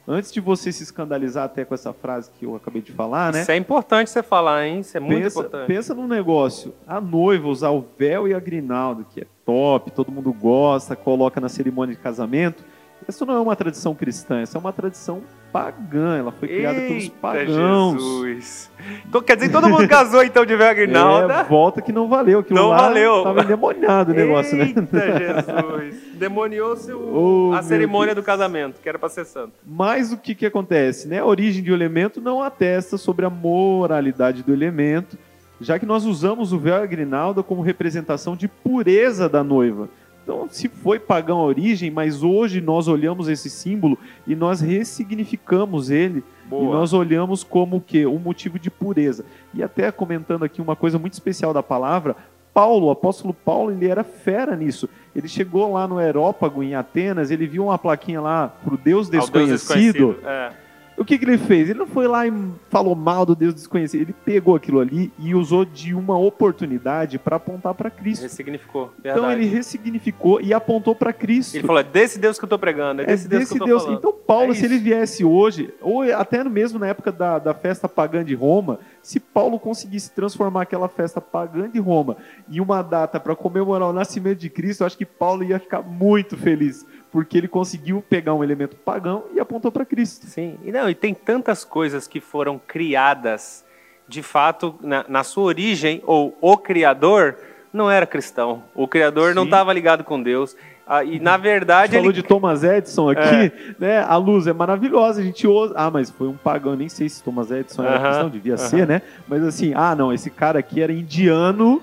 Antes 0.06 0.30
de 0.30 0.38
você 0.38 0.70
se 0.70 0.82
escandalizar 0.82 1.44
até 1.44 1.64
com 1.64 1.74
essa 1.74 1.92
frase 1.92 2.30
que 2.38 2.44
eu 2.44 2.54
acabei 2.54 2.82
de 2.82 2.92
falar, 2.92 3.32
né? 3.32 3.40
Isso 3.40 3.50
é 3.50 3.56
importante 3.56 4.10
você 4.10 4.22
falar, 4.22 4.66
hein? 4.66 4.80
Isso 4.80 4.96
é 4.96 5.00
muito 5.00 5.22
pensa, 5.22 5.38
importante. 5.38 5.66
Pensa 5.66 5.94
num 5.94 6.06
negócio, 6.06 6.74
a 6.86 7.00
noiva 7.00 7.48
usar 7.48 7.70
o 7.70 7.86
véu 7.98 8.28
e 8.28 8.34
a 8.34 8.40
grinalda, 8.40 9.04
que 9.10 9.22
é 9.22 9.26
top, 9.46 9.90
todo 9.90 10.12
mundo 10.12 10.30
gosta, 10.30 10.94
coloca 10.94 11.40
na 11.40 11.48
cerimônia 11.48 11.94
de 11.94 12.00
casamento, 12.02 12.62
isso 13.08 13.26
não 13.26 13.34
é 13.34 13.40
uma 13.40 13.56
tradição 13.56 13.94
cristã, 13.94 14.40
essa 14.40 14.58
é 14.58 14.60
uma 14.60 14.72
tradição 14.72 15.22
pagã. 15.54 16.18
Ela 16.18 16.32
foi 16.32 16.48
criada 16.48 16.80
Eita 16.80 16.88
pelos 16.88 17.08
pagãos. 17.08 18.02
Jesus. 18.02 18.70
Então, 19.08 19.22
quer 19.22 19.36
dizer, 19.36 19.52
todo 19.52 19.68
mundo 19.68 19.86
casou 19.86 20.24
então 20.24 20.44
de 20.44 20.56
Wagner 20.56 20.90
É, 20.94 21.44
volta 21.44 21.80
que 21.80 21.92
não 21.92 22.08
valeu. 22.08 22.40
Aquilo 22.40 22.58
não 22.58 22.68
lá 22.70 22.88
valeu. 22.88 23.22
Tava 23.22 23.42
endemoniado 23.42 24.10
o 24.10 24.14
negócio, 24.14 24.60
Eita, 24.60 24.80
né? 24.90 25.18
Jesus. 25.18 25.94
Demoniou-se 26.14 26.90
oh, 26.94 27.52
a 27.54 27.62
cerimônia 27.62 28.16
do 28.16 28.22
casamento, 28.22 28.80
que 28.80 28.88
era 28.88 28.98
para 28.98 29.08
ser 29.08 29.24
santo. 29.24 29.52
Mas 29.64 30.12
o 30.12 30.16
que, 30.16 30.34
que 30.34 30.44
acontece? 30.44 31.06
Né? 31.06 31.20
A 31.20 31.24
origem 31.24 31.62
do 31.62 31.72
elemento 31.72 32.20
não 32.20 32.42
atesta 32.42 32.98
sobre 32.98 33.24
a 33.24 33.30
moralidade 33.30 34.42
do 34.42 34.52
elemento, 34.52 35.16
já 35.60 35.78
que 35.78 35.86
nós 35.86 36.04
usamos 36.04 36.52
o 36.52 36.58
véu 36.58 36.80
e 36.80 36.82
a 36.82 36.86
grinalda 36.86 37.42
como 37.42 37.62
representação 37.62 38.34
de 38.34 38.48
pureza 38.48 39.28
da 39.28 39.44
noiva. 39.44 39.88
Então, 40.24 40.48
se 40.50 40.68
foi 40.68 40.98
pagão 40.98 41.38
a 41.38 41.44
origem, 41.44 41.90
mas 41.90 42.22
hoje 42.22 42.58
nós 42.58 42.88
olhamos 42.88 43.28
esse 43.28 43.50
símbolo 43.50 43.98
e 44.26 44.34
nós 44.34 44.58
ressignificamos 44.58 45.90
ele 45.90 46.24
Boa. 46.46 46.62
e 46.62 46.66
nós 46.66 46.94
olhamos 46.94 47.44
como 47.44 47.78
que 47.78 48.06
um 48.06 48.18
motivo 48.18 48.58
de 48.58 48.70
pureza. 48.70 49.22
E 49.52 49.62
até 49.62 49.92
comentando 49.92 50.42
aqui 50.42 50.62
uma 50.62 50.74
coisa 50.74 50.98
muito 50.98 51.12
especial 51.12 51.52
da 51.52 51.62
palavra, 51.62 52.16
Paulo, 52.54 52.86
o 52.86 52.90
apóstolo 52.90 53.34
Paulo, 53.34 53.70
ele 53.70 53.86
era 53.86 54.02
fera 54.02 54.56
nisso. 54.56 54.88
Ele 55.14 55.28
chegou 55.28 55.72
lá 55.72 55.86
no 55.86 55.98
Aerópago, 55.98 56.62
em 56.62 56.74
Atenas, 56.74 57.30
ele 57.30 57.46
viu 57.46 57.64
uma 57.64 57.78
plaquinha 57.78 58.20
lá 58.20 58.48
para 58.48 58.74
o 58.74 58.78
Deus 58.78 59.10
desconhecido. 59.10 59.48
Deus 59.48 59.60
desconhecido. 59.60 60.16
É. 60.24 60.63
O 60.96 61.04
que, 61.04 61.18
que 61.18 61.24
ele 61.24 61.38
fez? 61.38 61.68
Ele 61.68 61.78
não 61.78 61.86
foi 61.86 62.06
lá 62.06 62.26
e 62.26 62.32
falou 62.70 62.94
mal 62.94 63.26
do 63.26 63.34
Deus 63.34 63.54
desconhecido. 63.54 64.00
Ele 64.02 64.14
pegou 64.24 64.54
aquilo 64.54 64.80
ali 64.80 65.12
e 65.18 65.34
usou 65.34 65.64
de 65.64 65.94
uma 65.94 66.16
oportunidade 66.16 67.18
para 67.18 67.36
apontar 67.36 67.74
para 67.74 67.90
Cristo. 67.90 68.22
Ressignificou. 68.22 68.92
Verdade. 69.02 69.18
Então 69.18 69.32
ele 69.32 69.46
ressignificou 69.46 70.40
e 70.40 70.54
apontou 70.54 70.94
para 70.94 71.12
Cristo. 71.12 71.56
Ele 71.56 71.66
falou: 71.66 71.80
é 71.80 71.84
desse 71.84 72.18
Deus 72.18 72.38
que 72.38 72.44
eu 72.44 72.46
estou 72.46 72.58
pregando, 72.58 73.02
é 73.02 73.06
desse, 73.06 73.26
é 73.26 73.28
Deus 73.28 73.40
desse 73.40 73.54
que 73.54 73.62
eu 73.62 73.66
Deus. 73.66 73.84
Então 73.86 74.12
Paulo, 74.12 74.52
é 74.52 74.54
se 74.54 74.64
ele 74.64 74.78
viesse 74.78 75.24
hoje, 75.24 75.74
ou 75.80 76.02
até 76.02 76.44
mesmo 76.44 76.78
na 76.78 76.86
época 76.86 77.10
da, 77.10 77.38
da 77.38 77.54
festa 77.54 77.88
pagã 77.88 78.24
de 78.24 78.34
Roma, 78.34 78.78
se 79.02 79.18
Paulo 79.18 79.58
conseguisse 79.58 80.10
transformar 80.12 80.62
aquela 80.62 80.88
festa 80.88 81.20
pagã 81.20 81.68
de 81.68 81.78
Roma 81.78 82.16
em 82.48 82.60
uma 82.60 82.82
data 82.82 83.18
para 83.18 83.34
comemorar 83.34 83.88
o 83.88 83.92
nascimento 83.92 84.38
de 84.38 84.48
Cristo, 84.48 84.82
eu 84.82 84.86
acho 84.86 84.96
que 84.96 85.04
Paulo 85.04 85.42
ia 85.42 85.58
ficar 85.58 85.82
muito 85.82 86.36
feliz 86.36 86.86
porque 87.14 87.38
ele 87.38 87.46
conseguiu 87.46 88.02
pegar 88.02 88.34
um 88.34 88.42
elemento 88.42 88.74
pagão 88.74 89.26
e 89.32 89.38
apontou 89.38 89.70
para 89.70 89.84
Cristo. 89.84 90.26
Sim, 90.26 90.58
e 90.64 90.72
não, 90.72 90.90
e 90.90 90.96
tem 90.96 91.14
tantas 91.14 91.64
coisas 91.64 92.08
que 92.08 92.18
foram 92.20 92.60
criadas, 92.66 93.64
de 94.08 94.20
fato, 94.20 94.74
na, 94.80 95.04
na 95.08 95.22
sua 95.22 95.44
origem, 95.44 96.02
ou 96.08 96.36
o 96.40 96.56
Criador 96.56 97.36
não 97.72 97.88
era 97.88 98.04
cristão. 98.04 98.64
O 98.74 98.88
Criador 98.88 99.28
Sim. 99.28 99.36
não 99.36 99.44
estava 99.44 99.72
ligado 99.72 100.02
com 100.02 100.20
Deus. 100.20 100.56
Ah, 100.84 101.04
e 101.04 101.20
na 101.20 101.36
verdade. 101.36 101.92
Você 101.92 101.98
falou 101.98 102.10
ele... 102.10 102.20
de 102.20 102.26
Thomas 102.26 102.64
Edison 102.64 103.08
aqui, 103.08 103.20
é. 103.22 103.52
né? 103.78 104.00
A 104.00 104.16
luz 104.16 104.48
é 104.48 104.52
maravilhosa, 104.52 105.20
a 105.20 105.24
gente 105.24 105.46
usa. 105.46 105.72
Ah, 105.76 105.92
mas 105.92 106.10
foi 106.10 106.26
um 106.26 106.36
pagão, 106.36 106.74
nem 106.74 106.88
sei 106.88 107.08
se 107.08 107.22
Thomas 107.22 107.48
Edison 107.48 107.84
era 107.84 107.94
uh 107.94 107.98
-huh, 108.00 108.02
cristão, 108.06 108.28
devia 108.28 108.54
uh 108.54 108.56
-huh. 108.56 108.68
ser, 108.70 108.88
né? 108.88 109.02
Mas 109.28 109.44
assim, 109.44 109.72
ah, 109.72 109.94
não, 109.94 110.12
esse 110.12 110.30
cara 110.30 110.58
aqui 110.58 110.82
era 110.82 110.92
indiano 110.92 111.80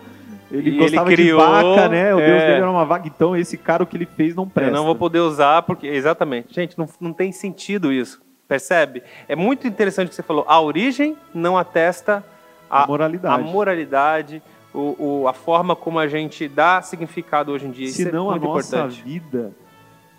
ele 0.51 0.69
e 0.71 0.77
gostava 0.77 1.09
ele 1.09 1.15
criou, 1.15 1.39
de 1.39 1.45
vaca, 1.45 1.89
né? 1.89 2.13
O 2.13 2.19
é... 2.19 2.25
Deus 2.25 2.41
dele 2.41 2.53
era 2.53 2.69
uma 2.69 2.85
vaca. 2.85 3.07
Então, 3.07 3.35
esse 3.35 3.57
cara, 3.57 3.83
o 3.83 3.85
que 3.85 3.97
ele 3.97 4.05
fez 4.05 4.35
não 4.35 4.47
presta. 4.47 4.71
Eu 4.71 4.75
não 4.75 4.85
vou 4.85 4.95
poder 4.95 5.19
usar 5.19 5.61
porque... 5.61 5.87
Exatamente. 5.87 6.53
Gente, 6.53 6.77
não, 6.77 6.87
não 6.99 7.13
tem 7.13 7.31
sentido 7.31 7.91
isso. 7.91 8.21
Percebe? 8.47 9.01
É 9.27 9.35
muito 9.35 9.67
interessante 9.67 10.07
o 10.07 10.09
que 10.09 10.15
você 10.15 10.23
falou. 10.23 10.43
A 10.47 10.59
origem 10.59 11.15
não 11.33 11.57
atesta 11.57 12.23
a, 12.69 12.83
a 12.83 12.87
moralidade. 12.87 13.41
A 13.41 13.43
moralidade 13.45 14.41
o, 14.73 15.21
o, 15.21 15.27
a 15.27 15.33
forma 15.33 15.75
como 15.75 15.99
a 15.99 16.07
gente 16.07 16.47
dá 16.47 16.81
significado 16.81 17.51
hoje 17.51 17.67
em 17.67 17.71
dia. 17.71 17.89
Se 17.89 18.11
não 18.11 18.31
é 18.31 18.35
a 18.35 18.39
nossa 18.39 18.77
importante. 18.77 19.03
vida, 19.03 19.51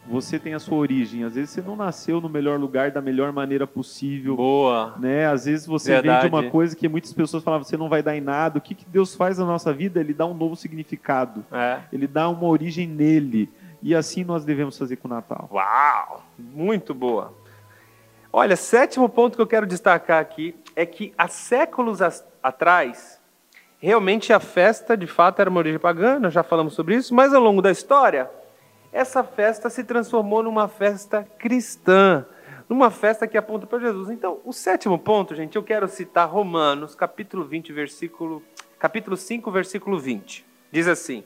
você 0.06 0.38
tem 0.38 0.54
a 0.54 0.58
sua 0.58 0.76
origem. 0.78 1.24
Às 1.24 1.34
vezes 1.34 1.50
você 1.50 1.62
não 1.62 1.76
nasceu 1.76 2.20
no 2.20 2.28
melhor 2.28 2.58
lugar 2.58 2.90
da 2.90 3.00
melhor 3.00 3.32
maneira 3.32 3.66
possível. 3.66 4.36
Boa. 4.36 4.94
Né? 4.98 5.26
Às 5.26 5.44
vezes 5.44 5.66
você 5.66 5.92
Verdade. 5.92 6.22
vem 6.22 6.30
de 6.30 6.36
uma 6.36 6.50
coisa 6.50 6.74
que 6.74 6.88
muitas 6.88 7.12
pessoas 7.12 7.42
falavam, 7.42 7.64
você 7.64 7.76
não 7.76 7.88
vai 7.88 8.02
dar 8.02 8.16
em 8.16 8.20
nada. 8.20 8.58
O 8.58 8.60
que, 8.60 8.74
que 8.74 8.84
Deus 8.84 9.14
faz 9.14 9.38
na 9.38 9.44
nossa 9.44 9.72
vida? 9.72 10.00
Ele 10.00 10.12
dá 10.12 10.26
um 10.26 10.34
novo 10.34 10.56
significado. 10.56 11.44
É. 11.52 11.80
Ele 11.92 12.06
dá 12.06 12.28
uma 12.28 12.46
origem 12.46 12.86
nele. 12.86 13.48
E 13.82 13.94
assim 13.94 14.24
nós 14.24 14.44
devemos 14.44 14.76
fazer 14.76 14.96
com 14.96 15.08
o 15.08 15.10
Natal. 15.10 15.48
Uau! 15.52 16.24
Muito 16.38 16.92
boa. 16.94 17.34
Olha, 18.32 18.56
sétimo 18.56 19.08
ponto 19.08 19.36
que 19.36 19.42
eu 19.42 19.46
quero 19.46 19.66
destacar 19.66 20.20
aqui 20.20 20.54
é 20.74 20.86
que 20.86 21.12
há 21.18 21.28
séculos 21.28 22.00
atrás, 22.42 23.20
realmente 23.78 24.32
a 24.32 24.40
festa 24.40 24.96
de 24.96 25.06
fato 25.06 25.40
era 25.40 25.50
uma 25.50 25.58
origem 25.58 25.78
pagã, 25.78 26.18
nós 26.18 26.32
já 26.32 26.42
falamos 26.42 26.72
sobre 26.72 26.94
isso, 26.94 27.14
mas 27.14 27.34
ao 27.34 27.42
longo 27.42 27.60
da 27.60 27.70
história, 27.70 28.30
essa 28.92 29.24
festa 29.24 29.70
se 29.70 29.82
transformou 29.82 30.42
numa 30.42 30.68
festa 30.68 31.26
cristã, 31.38 32.26
numa 32.68 32.90
festa 32.90 33.26
que 33.26 33.38
aponta 33.38 33.66
para 33.66 33.78
Jesus. 33.78 34.10
Então, 34.10 34.40
o 34.44 34.52
sétimo 34.52 34.98
ponto, 34.98 35.34
gente, 35.34 35.56
eu 35.56 35.62
quero 35.62 35.88
citar 35.88 36.28
Romanos, 36.28 36.94
capítulo 36.94 37.44
20, 37.44 37.72
versículo 37.72 38.42
capítulo 38.78 39.16
5, 39.16 39.50
versículo 39.50 39.98
20. 39.98 40.44
Diz 40.70 40.86
assim: 40.86 41.24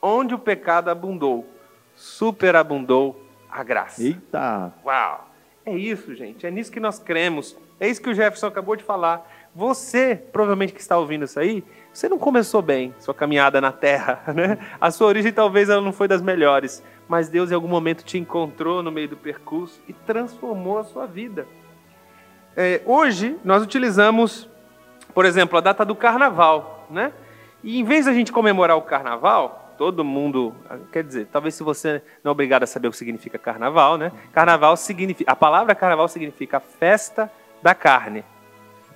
Onde 0.00 0.34
o 0.34 0.38
pecado 0.38 0.90
abundou, 0.90 1.46
superabundou 1.94 3.20
a 3.50 3.62
graça. 3.62 4.02
Eita! 4.02 4.72
Uau! 4.84 5.30
É 5.64 5.74
isso, 5.76 6.14
gente. 6.14 6.46
É 6.46 6.50
nisso 6.50 6.70
que 6.70 6.78
nós 6.78 6.98
cremos. 6.98 7.56
É 7.80 7.88
isso 7.88 8.00
que 8.00 8.08
o 8.08 8.14
Jefferson 8.14 8.46
acabou 8.46 8.76
de 8.76 8.84
falar. 8.84 9.28
Você, 9.54 10.14
provavelmente 10.14 10.72
que 10.72 10.80
está 10.80 10.98
ouvindo 10.98 11.24
isso 11.24 11.40
aí, 11.40 11.64
você 11.92 12.08
não 12.08 12.18
começou 12.18 12.60
bem 12.60 12.94
sua 12.98 13.14
caminhada 13.14 13.60
na 13.60 13.72
Terra, 13.72 14.22
né? 14.34 14.58
A 14.80 14.90
sua 14.90 15.06
origem 15.08 15.32
talvez 15.32 15.68
ela 15.68 15.80
não 15.80 15.92
foi 15.92 16.06
das 16.06 16.20
melhores, 16.20 16.82
mas 17.08 17.28
Deus 17.28 17.50
em 17.50 17.54
algum 17.54 17.68
momento 17.68 18.04
te 18.04 18.18
encontrou 18.18 18.82
no 18.82 18.90
meio 18.90 19.08
do 19.08 19.16
percurso 19.16 19.80
e 19.88 19.92
transformou 19.92 20.78
a 20.78 20.84
sua 20.84 21.06
vida. 21.06 21.46
É, 22.56 22.80
hoje 22.84 23.36
nós 23.44 23.62
utilizamos, 23.62 24.48
por 25.14 25.24
exemplo, 25.24 25.58
a 25.58 25.60
data 25.60 25.84
do 25.84 25.94
Carnaval, 25.94 26.86
né? 26.90 27.12
E 27.62 27.78
em 27.78 27.84
vez 27.84 28.06
da 28.06 28.14
gente 28.14 28.32
comemorar 28.32 28.76
o 28.76 28.82
Carnaval, 28.82 29.74
todo 29.76 30.04
mundo, 30.04 30.54
quer 30.92 31.04
dizer, 31.04 31.28
talvez 31.30 31.54
se 31.54 31.62
você 31.62 32.02
não 32.24 32.30
é 32.30 32.32
obrigado 32.32 32.62
a 32.62 32.66
saber 32.66 32.88
o 32.88 32.90
que 32.90 32.96
significa 32.96 33.38
Carnaval, 33.38 33.98
né? 33.98 34.10
Carnaval 34.32 34.76
significa, 34.76 35.30
a 35.30 35.36
palavra 35.36 35.74
Carnaval 35.74 36.08
significa 36.08 36.60
festa 36.60 37.30
da 37.62 37.74
carne. 37.74 38.24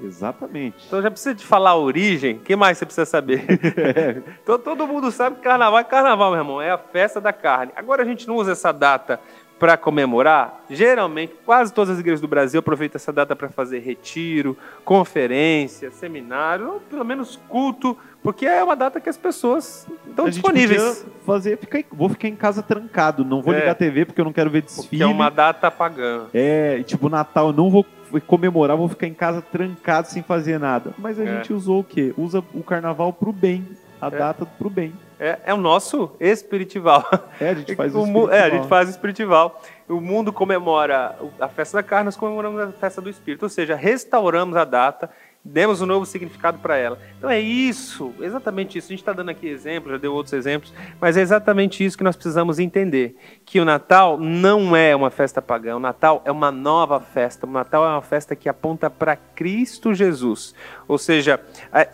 Exatamente. 0.03 0.77
Então 0.87 1.01
já 1.03 1.11
precisa 1.11 1.35
de 1.35 1.45
falar 1.45 1.71
a 1.71 1.77
origem, 1.77 2.37
o 2.37 2.41
que 2.41 2.57
mais 2.57 2.79
você 2.79 2.85
precisa 2.87 3.05
saber? 3.07 3.45
então 4.43 4.59
todo 4.59 4.87
mundo 4.87 5.11
sabe 5.11 5.37
que 5.37 5.43
carnaval 5.43 5.79
é 5.79 5.85
carnaval, 5.85 6.31
meu 6.31 6.41
irmão, 6.41 6.63
é 6.63 6.71
a 6.71 6.79
festa 6.79 7.21
da 7.21 7.33
carne. 7.33 7.73
Agora 7.77 8.03
a 8.03 8.07
gente 8.07 8.27
não 8.27 8.37
usa 8.37 8.53
essa 8.53 8.73
data 8.73 9.21
para 9.59 9.77
comemorar. 9.77 10.65
Geralmente, 10.71 11.35
quase 11.45 11.71
todas 11.71 11.91
as 11.91 12.01
igrejas 12.01 12.21
do 12.23 12.27
Brasil 12.27 12.61
aproveitam 12.61 12.97
essa 12.97 13.13
data 13.13 13.37
para 13.37 13.51
fazer 13.51 13.81
retiro, 13.81 14.57
conferência, 15.05 15.91
seminário, 15.91 16.67
ou 16.75 16.81
pelo 16.81 17.05
menos 17.05 17.39
culto, 17.49 17.95
porque 18.23 18.47
é 18.47 18.65
uma 18.65 18.75
data 18.75 18.99
que 19.01 19.09
as 19.11 19.19
pessoas 19.19 19.87
estão 20.09 20.25
a 20.27 20.31
disponíveis. 20.31 21.07
fazer, 21.27 21.59
ficar 21.59 21.83
vou 21.93 22.09
ficar 22.09 22.29
em 22.29 22.37
casa 22.37 22.63
trancado, 22.63 23.23
não 23.23 23.43
vou 23.43 23.53
É. 23.53 23.59
ligar 23.59 23.73
a 23.73 23.75
TV 23.75 24.07
porque 24.07 24.21
eu 24.21 24.25
não 24.25 24.33
quero 24.33 24.49
ver 24.49 24.63
desfile. 24.63 25.03
é 25.03 25.07
uma 25.07 25.31
data 25.31 25.71
pagã. 25.71 26.27
É, 26.33 26.83
tipo, 26.85 27.11
Natal, 27.11 27.49
eu 27.49 27.53
não 27.53 27.69
vou 27.71 27.85
comemorar, 28.27 28.77
vou 28.77 28.89
ficar 28.89 29.07
em 29.07 29.15
casa 29.15 29.43
trancado 29.43 30.09
sem 30.09 30.23
fazer 30.23 30.59
nada. 30.59 30.93
Mas 30.99 31.21
a 31.21 31.25
É. 31.25 31.27
gente 31.37 31.53
usou 31.53 31.81
o 31.81 31.85
quê? 31.85 32.15
Usa 32.17 32.43
o 32.55 32.63
carnaval 32.63 33.13
pro 33.13 33.33
bem, 33.33 33.67
a 34.01 34.07
É. 34.07 34.11
data 34.11 34.47
pro 34.47 34.71
bem. 34.71 34.93
É, 35.23 35.39
é 35.45 35.53
o 35.55 35.59
nosso 35.59 36.11
espiritual. 36.19 37.05
É, 37.39 37.51
a 37.51 37.55
gente 37.55 37.75
faz 37.77 37.95
o 37.95 38.01
o 38.03 38.07
mu- 38.07 38.31
É, 38.31 38.33
a 38.33 38.37
espiritual. 38.39 38.61
gente 38.63 38.69
faz 38.71 38.89
o 38.89 38.91
espiritual. 38.91 39.63
O 39.87 40.01
mundo 40.01 40.33
comemora 40.33 41.15
a 41.39 41.49
festa 41.49 41.77
da 41.77 41.83
carne, 41.83 42.07
nós 42.07 42.17
comemoramos 42.17 42.59
a 42.61 42.73
festa 42.73 43.03
do 43.03 43.11
espírito. 43.11 43.43
Ou 43.43 43.49
seja, 43.51 43.75
restauramos 43.77 44.57
a 44.57 44.65
data, 44.65 45.11
demos 45.45 45.81
um 45.81 45.87
novo 45.87 46.05
significado 46.05 46.59
para 46.59 46.77
ela. 46.77 46.99
Então 47.19 47.31
é 47.31 47.41
isso, 47.41 48.13
exatamente 48.21 48.79
isso. 48.79 48.89
A 48.89 48.91
gente 48.91 49.01
está 49.01 49.13
dando 49.13 49.31
aqui 49.31 49.49
exemplos, 49.49 49.93
já 49.93 49.99
deu 49.99 50.13
outros 50.13 50.33
exemplos, 50.33 50.73
mas 51.01 51.17
é 51.17 51.21
exatamente 51.21 51.85
isso 51.85 51.97
que 51.97 52.05
nós 52.05 52.17
precisamos 52.17 52.59
entender: 52.59 53.17
que 53.45 53.61
o 53.61 53.65
Natal 53.65 54.19
não 54.19 54.77
é 54.77 54.95
uma 54.95 55.11
festa 55.11 55.41
pagã, 55.41 55.77
o 55.77 55.81
Natal 55.81 56.23
é 56.25 56.31
uma 56.31 56.51
nova 56.51 57.01
festa. 57.01 57.47
O 57.47 57.51
Natal 57.51 57.85
é 57.85 57.89
uma 57.89 58.03
festa 58.03 58.37
que 58.37 58.49
aponta 58.49 58.91
para 58.91 59.17
Cristo 59.17 59.95
Jesus. 59.95 60.55
Ou 60.87 60.99
seja, 60.99 61.41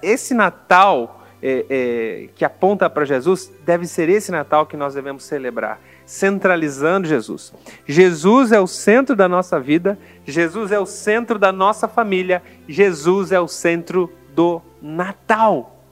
esse 0.02 0.34
Natal 0.34 1.22
é, 1.42 1.66
é, 1.68 2.28
que 2.34 2.44
aponta 2.44 2.88
para 2.88 3.04
Jesus, 3.04 3.52
deve 3.64 3.86
ser 3.86 4.08
esse 4.08 4.32
Natal 4.32 4.66
que 4.66 4.76
nós 4.76 4.94
devemos 4.94 5.24
celebrar, 5.24 5.80
centralizando 6.06 7.08
Jesus. 7.08 7.52
Jesus 7.84 8.52
é 8.52 8.60
o 8.60 8.66
centro 8.66 9.16
da 9.16 9.28
nossa 9.28 9.58
vida, 9.58 9.98
Jesus 10.24 10.70
é 10.70 10.78
o 10.78 10.86
centro 10.86 11.38
da 11.38 11.50
nossa 11.50 11.88
família, 11.88 12.42
Jesus 12.68 13.32
é 13.32 13.40
o 13.40 13.48
centro 13.48 14.10
do 14.34 14.62
Natal. 14.80 15.82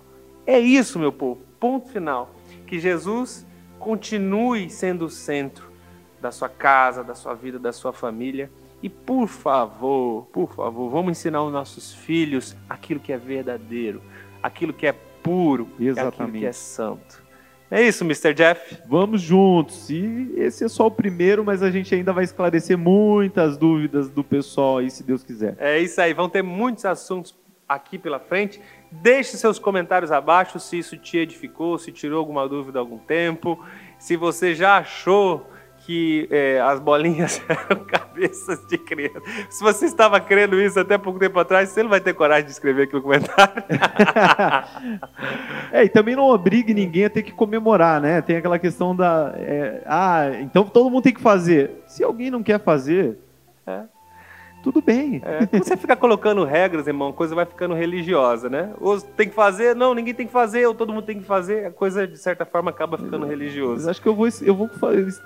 É 0.46 0.59
isso, 0.59 0.98
meu 0.98 1.12
povo. 1.12 1.42
Ponto 1.59 1.88
final. 1.88 2.33
Que 2.66 2.79
Jesus 2.79 3.44
continue 3.79 4.70
sendo 4.70 5.07
o 5.07 5.11
centro 5.11 5.68
da 6.20 6.31
sua 6.31 6.48
casa, 6.48 7.03
da 7.03 7.14
sua 7.14 7.35
vida, 7.35 7.59
da 7.59 7.72
sua 7.72 7.92
família. 7.92 8.50
E 8.83 8.88
por 8.88 9.27
favor, 9.27 10.27
por 10.27 10.53
favor, 10.55 10.90
vamos 10.90 11.12
ensinar 11.12 11.42
os 11.42 11.53
nossos 11.53 11.92
filhos 11.92 12.55
aquilo 12.68 13.00
que 13.00 13.12
é 13.12 13.18
verdadeiro, 13.18 14.03
aquilo 14.42 14.72
que 14.72 14.87
é 14.87 14.92
puro, 14.92 15.68
aquilo 15.74 15.90
Exatamente. 15.90 16.38
que 16.40 16.46
é 16.46 16.53
santo. 16.53 17.23
É 17.74 17.82
isso, 17.82 18.04
Mr. 18.04 18.32
Jeff. 18.32 18.78
Vamos 18.87 19.20
juntos. 19.20 19.90
E 19.90 20.32
esse 20.37 20.62
é 20.62 20.68
só 20.68 20.87
o 20.87 20.90
primeiro, 20.92 21.44
mas 21.44 21.60
a 21.60 21.72
gente 21.72 21.92
ainda 21.92 22.12
vai 22.12 22.22
esclarecer 22.22 22.78
muitas 22.78 23.56
dúvidas 23.56 24.08
do 24.08 24.22
pessoal 24.22 24.78
aí, 24.78 24.88
se 24.88 25.02
Deus 25.02 25.24
quiser. 25.24 25.56
É 25.58 25.80
isso 25.80 26.00
aí, 26.00 26.14
vão 26.14 26.28
ter 26.28 26.40
muitos 26.40 26.84
assuntos 26.84 27.34
aqui 27.68 27.98
pela 27.98 28.20
frente. 28.20 28.60
Deixe 28.92 29.37
seus 29.37 29.58
comentários 29.58 30.12
abaixo 30.12 30.60
se 30.60 30.78
isso 30.78 30.96
te 30.96 31.18
edificou, 31.18 31.76
se 31.76 31.90
tirou 31.90 32.20
alguma 32.20 32.48
dúvida 32.48 32.78
há 32.78 32.80
algum 32.80 32.98
tempo, 32.98 33.58
se 33.98 34.16
você 34.16 34.54
já 34.54 34.76
achou 34.76 35.44
que 35.85 36.27
é, 36.31 36.61
as 36.61 36.81
bolinhas 36.81 37.42
eram 37.49 37.85
cabeças 37.85 38.64
de 38.66 38.79
criança. 38.79 39.20
Se 39.51 39.62
você 39.62 39.87
estava 39.87 40.18
crendo 40.18 40.61
isso 40.61 40.81
até 40.81 40.97
pouco 40.97 41.18
tempo 41.18 41.38
atrás, 41.38 41.68
você 41.68 41.83
não 41.83 41.90
vai 41.90 42.01
ter 42.01 42.14
coragem 42.14 42.47
de 42.47 42.53
escrever 42.53 42.85
aqui 42.85 42.94
no 42.94 43.03
comentário. 43.03 43.62
É, 45.73 45.85
e 45.85 45.88
também 45.88 46.14
não 46.14 46.29
obrigue 46.29 46.73
ninguém 46.73 47.07
a 47.07 47.11
ter 47.11 47.23
que 47.23 47.33
comemorar, 47.33 48.01
né? 48.01 48.23
Tem 48.23 48.37
aquela 48.37 48.61
questão 48.61 48.94
da. 48.94 49.35
é, 49.37 49.83
ah, 49.87 50.31
então 50.40 50.64
todo 50.64 50.88
mundo 50.88 51.03
tem 51.03 51.12
que 51.12 51.20
fazer. 51.20 51.83
Se 51.88 52.05
alguém 52.05 52.31
não 52.31 52.44
quer 52.44 52.61
fazer, 52.61 53.18
É. 53.66 53.83
tudo 54.64 54.81
bem. 54.81 55.20
É, 55.22 55.59
você 55.59 55.77
fica 55.77 55.94
colocando 55.94 56.42
regras, 56.42 56.87
irmão, 56.87 57.11
a 57.11 57.12
coisa 57.12 57.35
vai 57.35 57.44
ficando 57.44 57.74
religiosa, 57.74 58.48
né? 58.48 58.70
Ou 58.81 58.98
tem 58.98 59.29
que 59.29 59.35
fazer, 59.35 59.77
não, 59.77 59.94
ninguém 59.94 60.14
tem 60.14 60.27
que 60.27 60.33
fazer, 60.33 60.66
ou 60.66 60.74
todo 60.74 60.90
mundo 60.90 61.05
tem 61.05 61.18
que 61.18 61.27
fazer, 61.27 61.66
a 61.66 61.70
coisa 61.70 62.07
de 62.07 62.16
certa 62.16 62.46
forma 62.46 62.70
acaba 62.70 62.96
ficando 62.96 63.27
religiosa. 63.27 63.90
acho 63.90 64.00
que 64.00 64.09
eu 64.09 64.14
vou, 64.14 64.27
eu 64.40 64.55
vou 64.55 64.70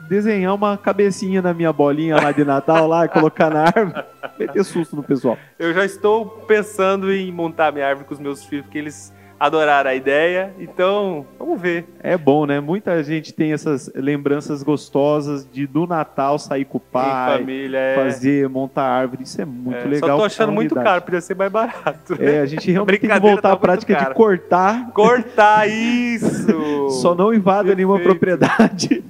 desenhar 0.09 0.53
uma 0.53 0.77
cabecinha 0.77 1.41
na 1.41 1.55
minha 1.55 1.73
bolinha 1.73 2.17
lá 2.17 2.33
de 2.33 2.45
Natal, 2.45 2.89
lá, 2.89 3.07
colocar 3.07 3.49
na 3.49 3.67
árvore, 3.67 4.05
meter 4.37 4.65
susto 4.65 4.97
no 4.97 5.05
pessoal. 5.05 5.39
Eu 5.57 5.73
já 5.73 5.85
estou 5.85 6.27
pensando 6.27 7.13
em 7.13 7.31
montar 7.31 7.73
minha 7.73 7.87
árvore 7.87 8.09
com 8.09 8.15
os 8.15 8.21
meus 8.21 8.45
filhos, 8.45 8.65
porque 8.65 8.79
eles 8.79 9.13
adoraram 9.39 9.91
a 9.91 9.95
ideia. 9.95 10.53
Então, 10.59 11.27
vamos 11.39 11.61
ver. 11.61 11.87
É 12.01 12.17
bom, 12.17 12.47
né? 12.47 12.61
Muita 12.61 13.03
gente 13.03 13.33
tem 13.33 13.53
essas 13.53 13.91
lembranças 13.95 14.63
gostosas 14.63 15.49
de 15.51 15.67
do 15.67 15.87
Natal 15.87 16.39
sair 16.39 16.65
com 16.65 16.79
o 16.79 16.81
em 16.81 16.93
pai, 16.93 17.39
família, 17.39 17.79
é. 17.79 17.95
fazer, 17.95 18.49
montar 18.49 18.85
árvore. 18.85 19.23
Isso 19.23 19.41
é 19.41 19.45
muito 19.45 19.79
é. 19.79 19.85
legal. 19.85 20.11
Só 20.11 20.17
tô 20.17 20.25
achando 20.25 20.53
muito 20.53 20.75
caro, 20.75 21.03
podia 21.03 21.21
ser 21.21 21.35
mais 21.37 21.51
barato. 21.51 22.19
né? 22.19 22.37
É, 22.37 22.41
a 22.41 22.47
gente 22.47 22.71
realmente 22.71 23.01
tem 23.01 23.01
que 23.01 23.07
Brincadeira 23.07 23.35
voltar 23.35 23.49
tá 23.49 23.55
à 23.55 23.57
prática 23.57 23.95
de 23.95 24.15
cortar. 24.15 24.91
Cortar 24.93 25.69
isso! 25.69 26.91
Só 26.91 27.15
não 27.15 27.33
invada 27.35 27.75
nenhuma 27.75 27.99
Perfeito. 27.99 28.19
propriedade. 28.19 29.05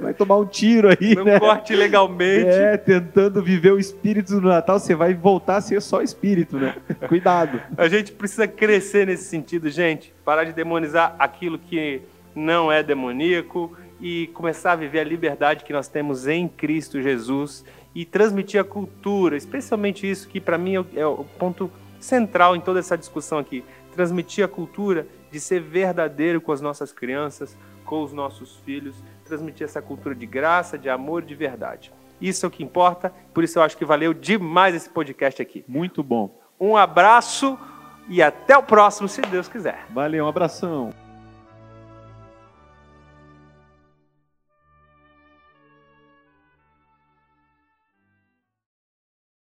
Vai 0.00 0.14
tomar 0.14 0.36
um 0.36 0.46
tiro 0.46 0.88
aí, 0.88 1.14
Não 1.14 1.24
né? 1.24 1.38
corte 1.38 1.74
legalmente. 1.74 2.46
É, 2.48 2.76
tentando 2.76 3.42
viver 3.42 3.72
o 3.72 3.78
espírito 3.78 4.40
do 4.40 4.48
Natal, 4.48 4.78
você 4.78 4.94
vai 4.94 5.14
voltar 5.14 5.56
a 5.56 5.60
ser 5.60 5.80
só 5.82 6.00
espírito, 6.02 6.56
né? 6.56 6.74
Cuidado. 7.08 7.60
A 7.76 7.88
gente 7.88 8.12
precisa 8.12 8.46
crescer 8.46 9.06
nesse 9.06 9.24
sentido, 9.24 9.57
gente. 9.66 10.14
Parar 10.24 10.44
de 10.44 10.52
demonizar 10.52 11.16
aquilo 11.18 11.58
que 11.58 12.02
não 12.34 12.70
é 12.70 12.82
demoníaco 12.82 13.76
e 14.00 14.28
começar 14.28 14.72
a 14.72 14.76
viver 14.76 15.00
a 15.00 15.04
liberdade 15.04 15.64
que 15.64 15.72
nós 15.72 15.88
temos 15.88 16.26
em 16.28 16.46
Cristo 16.46 17.02
Jesus 17.02 17.64
e 17.94 18.04
transmitir 18.04 18.60
a 18.60 18.64
cultura, 18.64 19.36
especialmente 19.36 20.08
isso 20.08 20.28
que 20.28 20.40
para 20.40 20.56
mim 20.56 20.74
é 20.74 20.80
o- 20.80 20.86
é 20.94 21.06
o 21.06 21.24
ponto 21.38 21.70
central 21.98 22.54
em 22.54 22.60
toda 22.60 22.78
essa 22.78 22.96
discussão 22.96 23.38
aqui, 23.38 23.64
transmitir 23.92 24.44
a 24.44 24.48
cultura 24.48 25.06
de 25.32 25.40
ser 25.40 25.60
verdadeiro 25.60 26.40
com 26.40 26.52
as 26.52 26.60
nossas 26.60 26.92
crianças, 26.92 27.56
com 27.84 28.02
os 28.02 28.12
nossos 28.12 28.56
filhos, 28.64 29.02
transmitir 29.24 29.64
essa 29.64 29.82
cultura 29.82 30.14
de 30.14 30.26
graça, 30.26 30.78
de 30.78 30.88
amor, 30.88 31.22
de 31.22 31.34
verdade. 31.34 31.92
Isso 32.20 32.46
é 32.46 32.48
o 32.48 32.50
que 32.50 32.62
importa, 32.62 33.12
por 33.34 33.42
isso 33.42 33.58
eu 33.58 33.62
acho 33.62 33.76
que 33.76 33.84
valeu 33.84 34.14
demais 34.14 34.74
esse 34.74 34.88
podcast 34.88 35.42
aqui. 35.42 35.64
Muito 35.66 36.02
bom. 36.02 36.38
Um 36.60 36.76
abraço 36.76 37.58
e 38.08 38.22
até 38.22 38.56
o 38.56 38.62
próximo, 38.62 39.08
se 39.08 39.20
Deus 39.20 39.48
quiser. 39.48 39.84
Valeu, 39.90 40.24
um 40.24 40.28
abração. 40.28 40.90